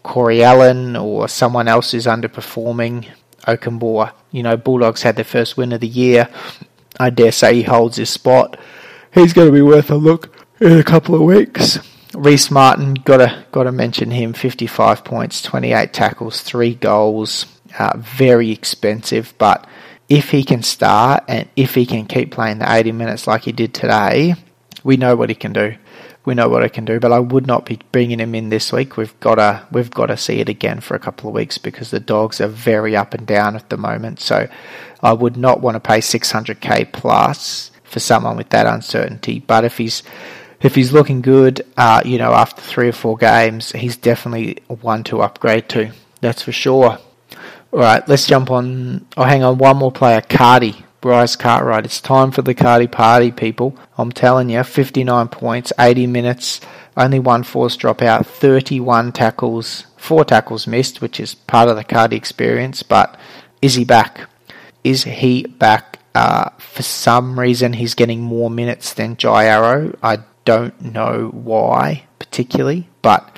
Corey 0.03 0.43
Allen 0.43 0.97
or 0.97 1.29
someone 1.29 1.69
else 1.69 1.93
who's 1.93 2.07
underperforming. 2.07 3.07
Okunbor, 3.47 4.13
you 4.31 4.43
know, 4.43 4.57
Bulldogs 4.57 5.03
had 5.03 5.17
their 5.17 5.25
first 5.25 5.57
win 5.57 5.73
of 5.73 5.81
the 5.81 5.89
year. 5.89 6.29
I 6.99 7.11
dare 7.11 7.33
say 7.33 7.55
he 7.55 7.63
holds 7.63 7.97
his 7.97 8.11
spot. 8.11 8.59
He's 9.13 9.33
going 9.33 9.49
to 9.49 9.53
be 9.53 9.63
worth 9.63 9.91
a 9.91 9.97
look 9.97 10.35
in 10.61 10.79
a 10.79 10.85
couple 10.85 11.15
of 11.15 11.23
weeks. 11.23 11.79
Rhyse 12.13 12.51
Martin, 12.51 12.95
gotta 12.95 13.45
gotta 13.53 13.71
mention 13.71 14.11
him. 14.11 14.33
Fifty-five 14.33 15.05
points, 15.05 15.43
twenty-eight 15.43 15.93
tackles, 15.93 16.43
three 16.43 16.75
goals. 16.75 17.47
Uh, 17.79 17.93
very 17.97 18.51
expensive, 18.51 19.33
but 19.39 19.65
if 20.09 20.31
he 20.31 20.43
can 20.43 20.61
start 20.61 21.23
and 21.29 21.49
if 21.55 21.77
he 21.77 21.87
can 21.87 22.05
keep 22.05 22.33
playing 22.33 22.59
the 22.59 22.71
eighty 22.71 22.91
minutes 22.91 23.29
like 23.29 23.43
he 23.43 23.53
did 23.53 23.73
today, 23.73 24.35
we 24.83 24.97
know 24.97 25.15
what 25.15 25.29
he 25.29 25.37
can 25.37 25.53
do. 25.53 25.77
We 26.25 26.35
know 26.35 26.49
what 26.49 26.63
he 26.63 26.69
can 26.69 26.85
do, 26.85 27.01
but 27.01 27.13
I 27.13 27.19
would 27.19 27.47
not 27.47 27.65
be 27.65 27.81
bringing 27.93 28.21
him 28.21 28.35
in 28.35 28.51
this 28.51 28.73
week. 28.73 28.97
We've 28.97 29.19
got 29.21 29.37
to 29.37 29.67
we've 29.73 29.91
got 29.91 30.07
to 30.07 30.17
see 30.17 30.41
it 30.41 30.49
again 30.51 30.81
for 30.81 30.95
a 30.95 30.99
couple 30.99 31.29
of 31.29 31.35
weeks 31.35 31.57
because 31.57 31.91
the 31.91 32.01
dogs 32.01 32.41
are 32.41 32.49
very 32.49 32.95
up 32.95 33.15
and 33.15 33.27
down 33.27 33.57
at 33.57 33.71
the 33.71 33.79
moment. 33.79 34.21
So 34.21 34.49
I 35.03 35.13
would 35.15 35.37
not 35.37 35.61
want 35.63 35.77
to 35.77 35.81
pay 35.81 35.99
600k 35.99 36.93
plus 36.93 37.71
for 37.85 38.01
someone 38.01 38.37
with 38.37 38.51
that 38.51 38.67
uncertainty. 38.67 39.41
But 39.41 39.65
if 39.65 39.79
he's 39.79 40.03
if 40.61 40.75
he's 40.75 40.93
looking 40.93 41.23
good, 41.23 41.63
uh, 41.77 42.03
you 42.05 42.19
know, 42.19 42.33
after 42.33 42.61
three 42.61 42.89
or 42.89 42.93
four 42.93 43.17
games, 43.17 43.73
he's 43.73 43.97
definitely 43.97 44.59
one 44.69 45.05
to 45.05 45.23
upgrade 45.23 45.69
to. 45.71 45.93
That's 46.21 46.43
for 46.43 46.53
sure. 46.53 46.99
All 47.73 47.79
right, 47.79 48.07
let's 48.09 48.27
jump 48.27 48.51
on. 48.51 49.07
Oh, 49.17 49.23
hang 49.25 49.43
on, 49.43 49.59
one 49.59 49.79
more 49.79 49.93
player, 49.93 50.21
Cardi. 50.21 50.85
Bryce 51.01 51.35
Cartwright. 51.37 51.85
It's 51.85 52.01
time 52.01 52.31
for 52.31 52.43
the 52.43 52.55
Cardi 52.55 52.87
party, 52.87 53.31
people. 53.31 53.77
I'm 53.97 54.13
telling 54.13 54.51
you, 54.51 54.63
59 54.63 55.29
points, 55.29 55.73
80 55.79 56.07
minutes, 56.07 56.61
only 56.97 57.19
one 57.19 57.43
forced 57.43 57.81
dropout, 57.81 58.27
31 58.27 59.13
tackles, 59.13 59.87
four 59.97 60.25
tackles 60.25 60.67
missed, 60.67 61.01
which 61.01 61.19
is 61.19 61.35
part 61.35 61.69
of 61.69 61.77
the 61.77 61.85
Cardi 61.85 62.17
experience. 62.17 62.83
But 62.83 63.19
is 63.63 63.75
he 63.75 63.85
back? 63.85 64.29
Is 64.85 65.05
he 65.05 65.45
back? 65.45 65.99
Uh, 66.15 66.51
for 66.59 66.83
some 66.83 67.39
reason, 67.39 67.75
he's 67.75 67.95
getting 67.95 68.21
more 68.21 68.51
minutes 68.51 68.93
than 68.93 69.17
Jai 69.17 69.47
Arrow. 69.47 69.97
I 70.03 70.19
don't 70.45 70.81
know 70.81 71.31
why 71.33 72.05
particularly, 72.19 72.89
but 73.01 73.37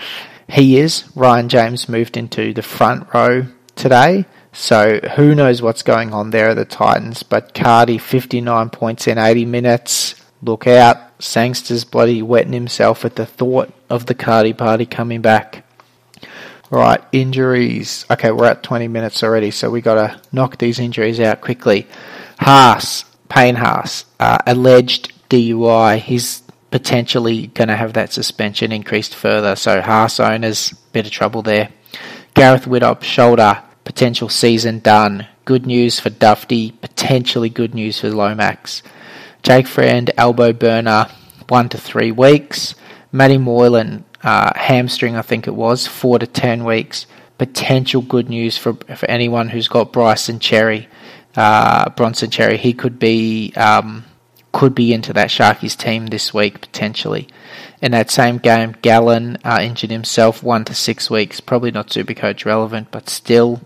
he 0.49 0.79
is. 0.79 1.05
Ryan 1.15 1.49
James 1.49 1.89
moved 1.89 2.17
into 2.17 2.53
the 2.53 2.63
front 2.63 3.13
row 3.15 3.47
today. 3.77 4.25
So 4.53 5.01
who 5.17 5.35
knows 5.35 5.63
what's 5.63 5.83
going 5.83 6.13
on 6.13 6.31
there 6.31 6.51
at 6.51 6.57
the 6.57 6.65
Titans. 6.65 7.23
But 7.23 7.55
Cardi, 7.55 7.99
59 7.99 8.71
points 8.71 9.07
in 9.07 9.19
80 9.19 9.47
minutes. 9.47 10.15
Look 10.43 10.67
out. 10.67 10.99
Sangster's 11.23 11.85
bloody 11.85 12.21
wetting 12.21 12.53
himself 12.53 13.05
at 13.05 13.17
the 13.17 13.27
thought 13.27 13.73
of 13.89 14.07
the 14.07 14.15
Cardi 14.15 14.53
party 14.53 14.87
coming 14.87 15.23
back. 15.23 15.65
Right, 16.71 17.03
injuries. 17.13 18.07
Okay, 18.11 18.31
we're 18.31 18.47
at 18.47 18.63
20 18.63 18.89
minutes 18.89 19.23
already, 19.23 19.51
so 19.51 19.71
we 19.71 19.83
got 19.83 19.95
to 19.95 20.21
knock 20.33 20.59
these 20.59 20.79
injuries 20.79 21.21
out 21.21 21.43
quickly. 21.43 21.87
Haas, 22.39 23.05
Payne 23.29 23.57
Haas, 23.57 24.07
uh, 24.19 24.39
alleged 24.47 25.13
DUI. 25.29 25.99
He's 25.99 26.43
potentially 26.71 27.49
going 27.49 27.69
to 27.69 27.77
have 27.77 27.93
that 27.93 28.13
suspension 28.13 28.73
increased 28.73 29.15
further, 29.15 29.55
so 29.55 29.83
Haas 29.83 30.19
owners, 30.19 30.71
bit 30.93 31.07
of 31.07 31.13
trouble 31.13 31.43
there. 31.43 31.69
Gareth 32.35 32.65
Widdop, 32.65 33.03
shoulder, 33.03 33.63
potential 33.85 34.29
season 34.29 34.79
done. 34.81 35.27
Good 35.45 35.67
news 35.67 35.99
for 35.99 36.11
Dufty, 36.11 36.73
potentially 36.81 37.49
good 37.49 37.75
news 37.75 38.01
for 38.01 38.11
Lomax. 38.11 38.83
Jake 39.43 39.67
Friend, 39.67 40.11
elbow 40.17 40.53
burner, 40.53 41.09
one 41.49 41.69
to 41.71 41.79
three 41.79 42.13
weeks. 42.13 42.75
Matty 43.11 43.39
Moylan, 43.39 44.05
uh, 44.23 44.53
hamstring, 44.55 45.17
I 45.17 45.23
think 45.23 45.47
it 45.47 45.55
was, 45.55 45.87
four 45.87 46.19
to 46.19 46.27
ten 46.27 46.65
weeks. 46.65 47.07
Potential 47.39 48.03
good 48.03 48.29
news 48.29 48.57
for 48.57 48.75
for 48.75 49.11
anyone 49.11 49.49
who's 49.49 49.67
got 49.67 49.93
Bryson 49.93 50.39
Xerri, 50.39 50.87
uh, 51.35 51.91
Bronson 51.91 52.31
Xerri. 52.31 52.57
He 52.57 52.73
could 52.73 53.01
be 53.01 53.53
um, 53.57 54.05
could 54.53 54.75
be 54.75 54.93
into 54.93 55.13
that 55.15 55.31
Sharkies 55.31 55.77
team 55.77 56.07
this 56.07 56.33
week 56.33 56.61
potentially. 56.61 57.27
In 57.81 57.91
that 57.93 58.13
same 58.13 58.39
game, 58.39 58.77
Gallen 58.81 59.39
uh, 59.45 59.59
injured 59.61 59.91
himself 59.91 60.43
one 60.43 60.65
to 60.67 60.75
six 60.75 61.11
weeks. 61.11 61.41
Probably 61.41 61.73
not 61.73 61.89
Supercoach 61.89 62.45
relevant, 62.45 62.93
but 62.93 63.09
still. 63.09 63.61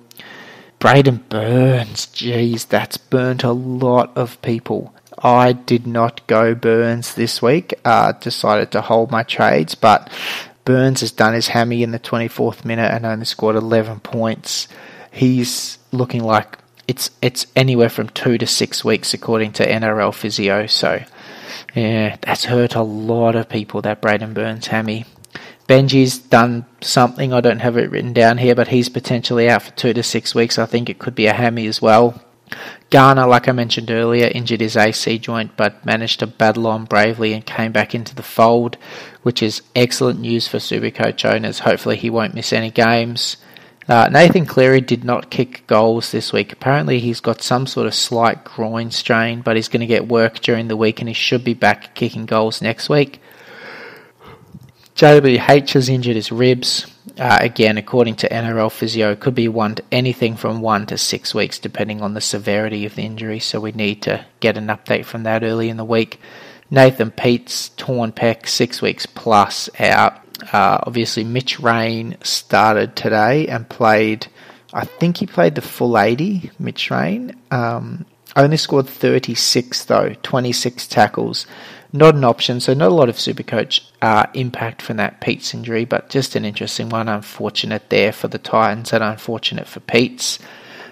Braden 0.79 1.25
Burns, 1.29 2.07
jeez, 2.07 2.69
that's 2.69 2.97
burnt 2.97 3.43
a 3.43 3.53
lot 3.53 4.17
of 4.17 4.41
people. 4.43 4.95
I 5.19 5.53
did 5.53 5.87
not 5.87 6.27
go 6.27 6.55
Burns 6.55 7.15
this 7.15 7.41
week. 7.41 7.75
Uh, 7.85 8.13
decided 8.13 8.71
to 8.73 8.83
hold 8.83 9.11
my 9.11 9.23
trades, 9.23 9.75
but 9.75 10.11
Burns 10.65 11.01
has 11.01 11.13
done 11.13 11.33
his 11.33 11.49
hammy 11.49 11.83
in 11.83 11.93
the 11.93 11.99
24th 11.99 12.65
minute 12.65 12.93
and 12.93 13.07
only 13.07 13.25
scored 13.25 13.57
11 13.57 14.01
points. 14.01 14.69
He's 15.11 15.79
looking 15.93 16.23
like 16.23 16.59
it's 16.87 17.11
it's 17.23 17.47
anywhere 17.57 17.89
from 17.89 18.09
two 18.11 18.39
to 18.39 18.47
six 18.47 18.85
weeks 18.85 19.15
according 19.15 19.53
to 19.53 19.67
NRL 19.67 20.15
physio. 20.15 20.67
So 20.67 21.03
yeah, 21.75 22.17
that's 22.21 22.45
hurt 22.45 22.75
a 22.75 22.83
lot 22.83 23.35
of 23.35 23.49
people. 23.49 23.83
That 23.83 24.01
Braden 24.01 24.35
Burns 24.35 24.67
hammy. 24.67 25.05
Benji's 25.69 26.19
done 26.19 26.65
something. 26.81 27.33
I 27.33 27.41
don't 27.41 27.59
have 27.59 27.77
it 27.77 27.91
written 27.91 28.13
down 28.13 28.39
here, 28.39 28.55
but 28.55 28.69
he's 28.69 28.89
potentially 28.89 29.49
out 29.49 29.63
for 29.63 29.73
two 29.73 29.93
to 29.95 30.03
six 30.03 30.35
weeks. 30.35 30.59
I 30.59 30.67
think 30.67 30.89
it 30.89 30.99
could 30.99 31.15
be 31.15 31.27
a 31.27 31.33
hammy 31.33 31.67
as 31.67 31.83
well. 31.83 32.23
Garner, 32.91 33.27
like 33.27 33.49
I 33.49 33.53
mentioned 33.53 33.91
earlier, 33.91 34.31
injured 34.33 34.61
his 34.61 34.77
AC 34.77 35.19
joint 35.19 35.57
but 35.57 35.85
managed 35.85 36.21
to 36.21 36.29
battle 36.29 36.69
on 36.69 36.85
bravely 36.85 37.33
and 37.33 37.45
came 37.45 37.73
back 37.73 37.95
into 37.95 38.15
the 38.15 38.23
fold, 38.23 38.77
which 39.23 39.43
is 39.43 39.63
excellent 39.75 40.21
news 40.21 40.47
for 40.47 40.59
Supercoach 40.59 41.25
owners. 41.25 41.61
Hopefully, 41.61 41.97
he 41.97 42.11
won't 42.11 42.35
miss 42.35 42.53
any 42.53 42.71
games. 42.71 43.37
Uh, 43.89 44.09
Nathan 44.11 44.47
Cleary 44.47 44.81
did 44.81 45.05
not 45.05 45.31
kick 45.31 45.65
goals 45.67 46.11
this 46.11 46.33
week. 46.33 46.53
Apparently, 46.53 47.01
he's 47.01 47.21
got 47.21 47.43
some 47.43 47.67
sort 47.67 47.87
of 47.87 47.95
slight 47.95 48.45
groin 48.45 48.91
strain, 48.91 49.43
but 49.43 49.57
he's 49.57 49.69
going 49.69 49.81
to 49.81 49.87
get 49.87 50.09
work 50.09 50.41
during 50.41 50.69
the 50.69 50.77
week 50.77 51.01
and 51.01 51.09
he 51.09 51.15
should 51.15 51.45
be 51.45 51.55
back 51.55 51.95
kicking 51.95 52.27
goals 52.27 52.61
next 52.61 52.89
week. 52.89 53.21
JWH 54.97 55.75
has 55.75 55.91
injured 55.91 56.17
his 56.17 56.33
ribs. 56.33 56.87
Uh, 57.19 57.39
again, 57.41 57.77
according 57.77 58.17
to 58.17 58.29
NRL 58.31 58.73
physio, 58.73 59.15
could 59.15 59.35
be 59.35 59.47
one 59.47 59.75
to, 59.75 59.85
anything 59.93 60.37
from 60.37 60.63
one 60.63 60.87
to 60.87 60.97
six 60.97 61.35
weeks, 61.35 61.59
depending 61.59 62.01
on 62.01 62.15
the 62.15 62.21
severity 62.23 62.87
of 62.87 62.95
the 62.95 63.03
injury. 63.03 63.39
So 63.39 63.61
we 63.61 63.73
need 63.73 64.03
to 64.03 64.25
get 64.41 64.57
an 64.57 64.69
update 64.69 65.05
from 65.05 65.25
that 65.25 65.45
early 65.45 65.69
in 65.69 65.77
the 65.77 65.85
week. 65.85 66.19
Nathan 66.71 67.11
Peats 67.11 67.69
torn 67.77 68.13
pec, 68.13 68.49
six 68.49 68.81
weeks 68.81 69.05
plus 69.05 69.69
out. 69.79 70.15
Uh, 70.51 70.79
obviously, 70.83 71.25
Mitch 71.25 71.61
Rein 71.61 72.17
started 72.23 72.97
today 72.97 73.49
and 73.49 73.69
played. 73.69 74.27
I 74.73 74.87
think 74.87 75.19
he 75.19 75.27
played 75.27 75.57
the 75.57 75.63
full 75.63 75.99
80. 75.99 76.53
Mitch 76.59 76.91
Rein 76.91 77.37
um, 77.51 78.07
only 78.35 78.57
scored 78.57 78.89
36 78.89 79.85
though, 79.85 80.15
26 80.23 80.87
tackles 80.87 81.47
not 81.97 82.15
an 82.15 82.25
option, 82.25 82.61
so 82.61 82.75
not 82.75 82.91
a 82.91 82.95
lot 82.95 83.09
of 83.09 83.17
Supercoach 83.17 83.91
uh, 84.03 84.27
impact 84.35 84.83
from 84.83 84.99
that 84.99 85.21
Peats' 85.21 85.55
injury, 85.55 85.85
but 85.85 86.11
just 86.11 86.37
an 86.37 86.45
interesting 86.45 86.89
one. 86.89 87.09
Unfortunate 87.09 87.91
there 87.91 88.13
for 88.13 88.29
the 88.29 88.39
Titans 88.39 88.93
and 88.93 89.03
unfortunate 89.03 89.67
for 89.67 89.81
Peats'. 89.81 90.39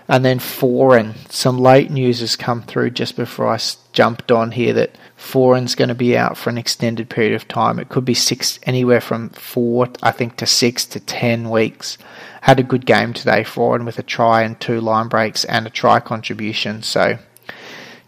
And 0.07 0.23
then 0.23 0.39
Foran, 0.39 1.15
some 1.31 1.59
late 1.59 1.91
news 1.91 2.21
has 2.21 2.37
come 2.37 2.61
through 2.61 2.91
just 2.91 3.17
before 3.17 3.49
I 3.49 3.59
jumped 3.93 4.31
on 4.31 4.51
here 4.51 4.75
that 4.75 4.99
Foran's 5.17 5.75
going 5.75 5.89
to 5.89 5.95
be 5.95 6.15
out 6.15 6.37
for 6.37 6.51
an 6.51 6.59
extended 6.59 7.09
period 7.09 7.33
of 7.33 7.49
time. 7.49 7.79
It 7.79 7.89
could 7.89 8.05
be 8.05 8.13
six, 8.13 8.59
anywhere 8.65 9.01
from 9.01 9.31
four, 9.31 9.89
I 10.03 10.11
think, 10.11 10.37
to 10.37 10.47
six 10.47 10.85
to 10.87 11.01
ten 11.01 11.49
weeks. 11.49 11.97
Had 12.43 12.61
a 12.61 12.65
good 12.65 12.85
game 12.85 13.15
today, 13.15 13.45
Foran, 13.45 13.87
with 13.87 13.99
a 13.99 14.03
try 14.03 14.43
and 14.43 14.61
two 14.61 14.83
line 14.83 15.09
breaks 15.09 15.47
and 15.47 15.67
a 15.67 15.71
try 15.71 16.01
contribution. 16.01 16.83
So 16.83 17.19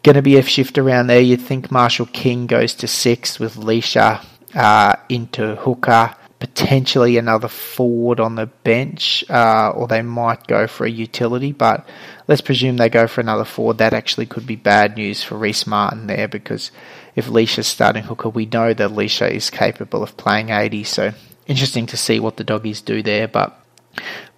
going 0.06 0.14
to 0.14 0.22
be 0.22 0.36
a 0.36 0.42
shift 0.42 0.78
around 0.78 1.08
there. 1.08 1.20
You'd 1.20 1.40
think 1.40 1.72
Marshall 1.72 2.06
King 2.06 2.46
goes 2.46 2.74
to 2.76 2.86
six 2.86 3.40
with 3.40 3.56
Lichaa 3.56 4.24
uh, 4.54 4.94
into 5.08 5.56
hooker, 5.56 6.14
potentially 6.38 7.18
another 7.18 7.48
forward 7.48 8.20
on 8.20 8.36
the 8.36 8.46
bench, 8.46 9.24
uh, 9.28 9.72
or 9.74 9.88
they 9.88 10.02
might 10.02 10.46
go 10.46 10.68
for 10.68 10.86
a 10.86 10.90
utility, 10.90 11.50
but 11.50 11.84
let's 12.28 12.40
presume 12.40 12.76
they 12.76 12.88
go 12.88 13.08
for 13.08 13.20
another 13.20 13.44
forward. 13.44 13.78
That 13.78 13.94
actually 13.94 14.26
could 14.26 14.46
be 14.46 14.54
bad 14.54 14.96
news 14.96 15.24
for 15.24 15.34
Rhyse 15.34 15.66
Martin 15.66 16.06
there 16.06 16.28
because 16.28 16.70
if 17.16 17.26
Lichaa's 17.26 17.66
starting 17.66 18.04
hooker, 18.04 18.28
we 18.28 18.46
know 18.46 18.72
that 18.72 18.90
Lichaa 18.90 19.32
is 19.32 19.50
capable 19.50 20.04
of 20.04 20.16
playing 20.16 20.50
80, 20.50 20.84
so 20.84 21.12
interesting 21.48 21.86
to 21.86 21.96
see 21.96 22.20
what 22.20 22.36
the 22.36 22.44
doggies 22.44 22.80
do 22.80 23.02
there, 23.02 23.26
but 23.26 23.60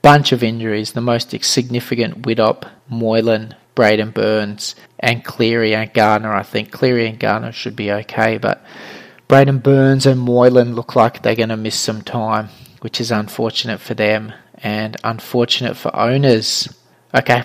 bunch 0.00 0.32
of 0.32 0.42
injuries. 0.42 0.92
The 0.92 1.02
most 1.02 1.38
significant 1.44 2.22
Widdop, 2.22 2.70
Moylan, 2.88 3.54
Braden 3.78 4.10
Burns 4.10 4.74
and 4.98 5.24
Cleary 5.24 5.72
and 5.72 5.94
Garner. 5.94 6.34
I 6.34 6.42
think 6.42 6.72
Cleary 6.72 7.06
and 7.06 7.16
Garner 7.16 7.52
should 7.52 7.76
be 7.76 7.92
okay, 7.92 8.36
but 8.36 8.60
Braden 9.28 9.58
Burns 9.58 10.04
and 10.04 10.18
Moylan 10.18 10.74
look 10.74 10.96
like 10.96 11.22
they're 11.22 11.36
going 11.36 11.50
to 11.50 11.56
miss 11.56 11.78
some 11.78 12.02
time, 12.02 12.48
which 12.80 13.00
is 13.00 13.12
unfortunate 13.12 13.78
for 13.78 13.94
them 13.94 14.32
and 14.56 14.96
unfortunate 15.04 15.76
for 15.76 15.94
owners. 15.94 16.68
Okay, 17.14 17.44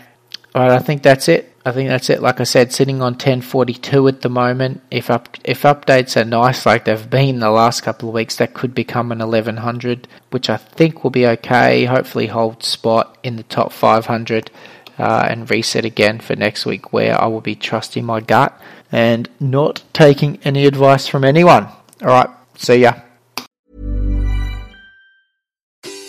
all 0.55 0.63
right, 0.63 0.71
I 0.71 0.79
think 0.79 1.03
that's 1.03 1.27
it. 1.27 1.55
I 1.63 1.71
think 1.71 1.89
that's 1.89 2.09
it. 2.09 2.19
Like 2.19 2.41
I 2.41 2.45
said, 2.45 2.73
sitting 2.73 3.03
on 3.03 3.13
1042 3.13 4.07
at 4.07 4.21
the 4.21 4.29
moment. 4.29 4.81
If 4.89 5.11
up 5.11 5.37
if 5.43 5.61
updates 5.61 6.19
are 6.19 6.25
nice 6.25 6.65
like 6.65 6.85
they've 6.85 7.09
been 7.11 7.41
the 7.41 7.51
last 7.51 7.81
couple 7.81 8.09
of 8.09 8.15
weeks, 8.15 8.37
that 8.37 8.55
could 8.55 8.73
become 8.73 9.11
an 9.11 9.19
1100, 9.19 10.07
which 10.31 10.49
I 10.49 10.57
think 10.57 11.03
will 11.03 11.11
be 11.11 11.27
okay. 11.27 11.85
Hopefully, 11.85 12.25
hold 12.25 12.63
spot 12.63 13.19
in 13.21 13.35
the 13.35 13.43
top 13.43 13.71
500 13.71 14.49
uh, 14.97 15.27
and 15.29 15.49
reset 15.49 15.85
again 15.85 16.19
for 16.19 16.35
next 16.35 16.65
week, 16.65 16.93
where 16.93 17.19
I 17.19 17.27
will 17.27 17.41
be 17.41 17.55
trusting 17.55 18.05
my 18.05 18.19
gut 18.19 18.59
and 18.91 19.29
not 19.39 19.83
taking 19.93 20.39
any 20.43 20.65
advice 20.65 21.07
from 21.07 21.23
anyone. 21.23 21.65
All 22.01 22.07
right, 22.07 22.29
see 22.57 22.77
ya. 22.77 22.93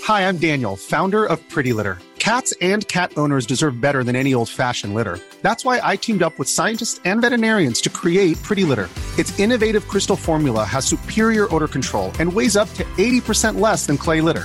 Hi, 0.04 0.28
I'm 0.28 0.36
Daniel, 0.36 0.76
founder 0.76 1.24
of 1.24 1.40
Pretty 1.48 1.72
Litter. 1.72 1.98
Cats 2.18 2.54
and 2.62 2.88
cat 2.88 3.12
owners 3.18 3.44
deserve 3.44 3.80
better 3.80 4.02
than 4.02 4.16
any 4.16 4.32
old 4.32 4.48
fashioned 4.48 4.94
litter. 4.94 5.18
That's 5.42 5.62
why 5.62 5.80
I 5.82 5.96
teamed 5.96 6.22
up 6.22 6.38
with 6.38 6.48
scientists 6.48 6.98
and 7.04 7.20
veterinarians 7.20 7.82
to 7.82 7.90
create 7.90 8.42
Pretty 8.42 8.64
Litter. 8.64 8.88
Its 9.18 9.38
innovative 9.38 9.86
crystal 9.88 10.16
formula 10.16 10.64
has 10.64 10.86
superior 10.86 11.54
odor 11.54 11.68
control 11.68 12.12
and 12.18 12.32
weighs 12.32 12.56
up 12.56 12.68
to 12.74 12.84
80% 12.96 13.60
less 13.60 13.84
than 13.86 13.98
clay 13.98 14.22
litter. 14.22 14.44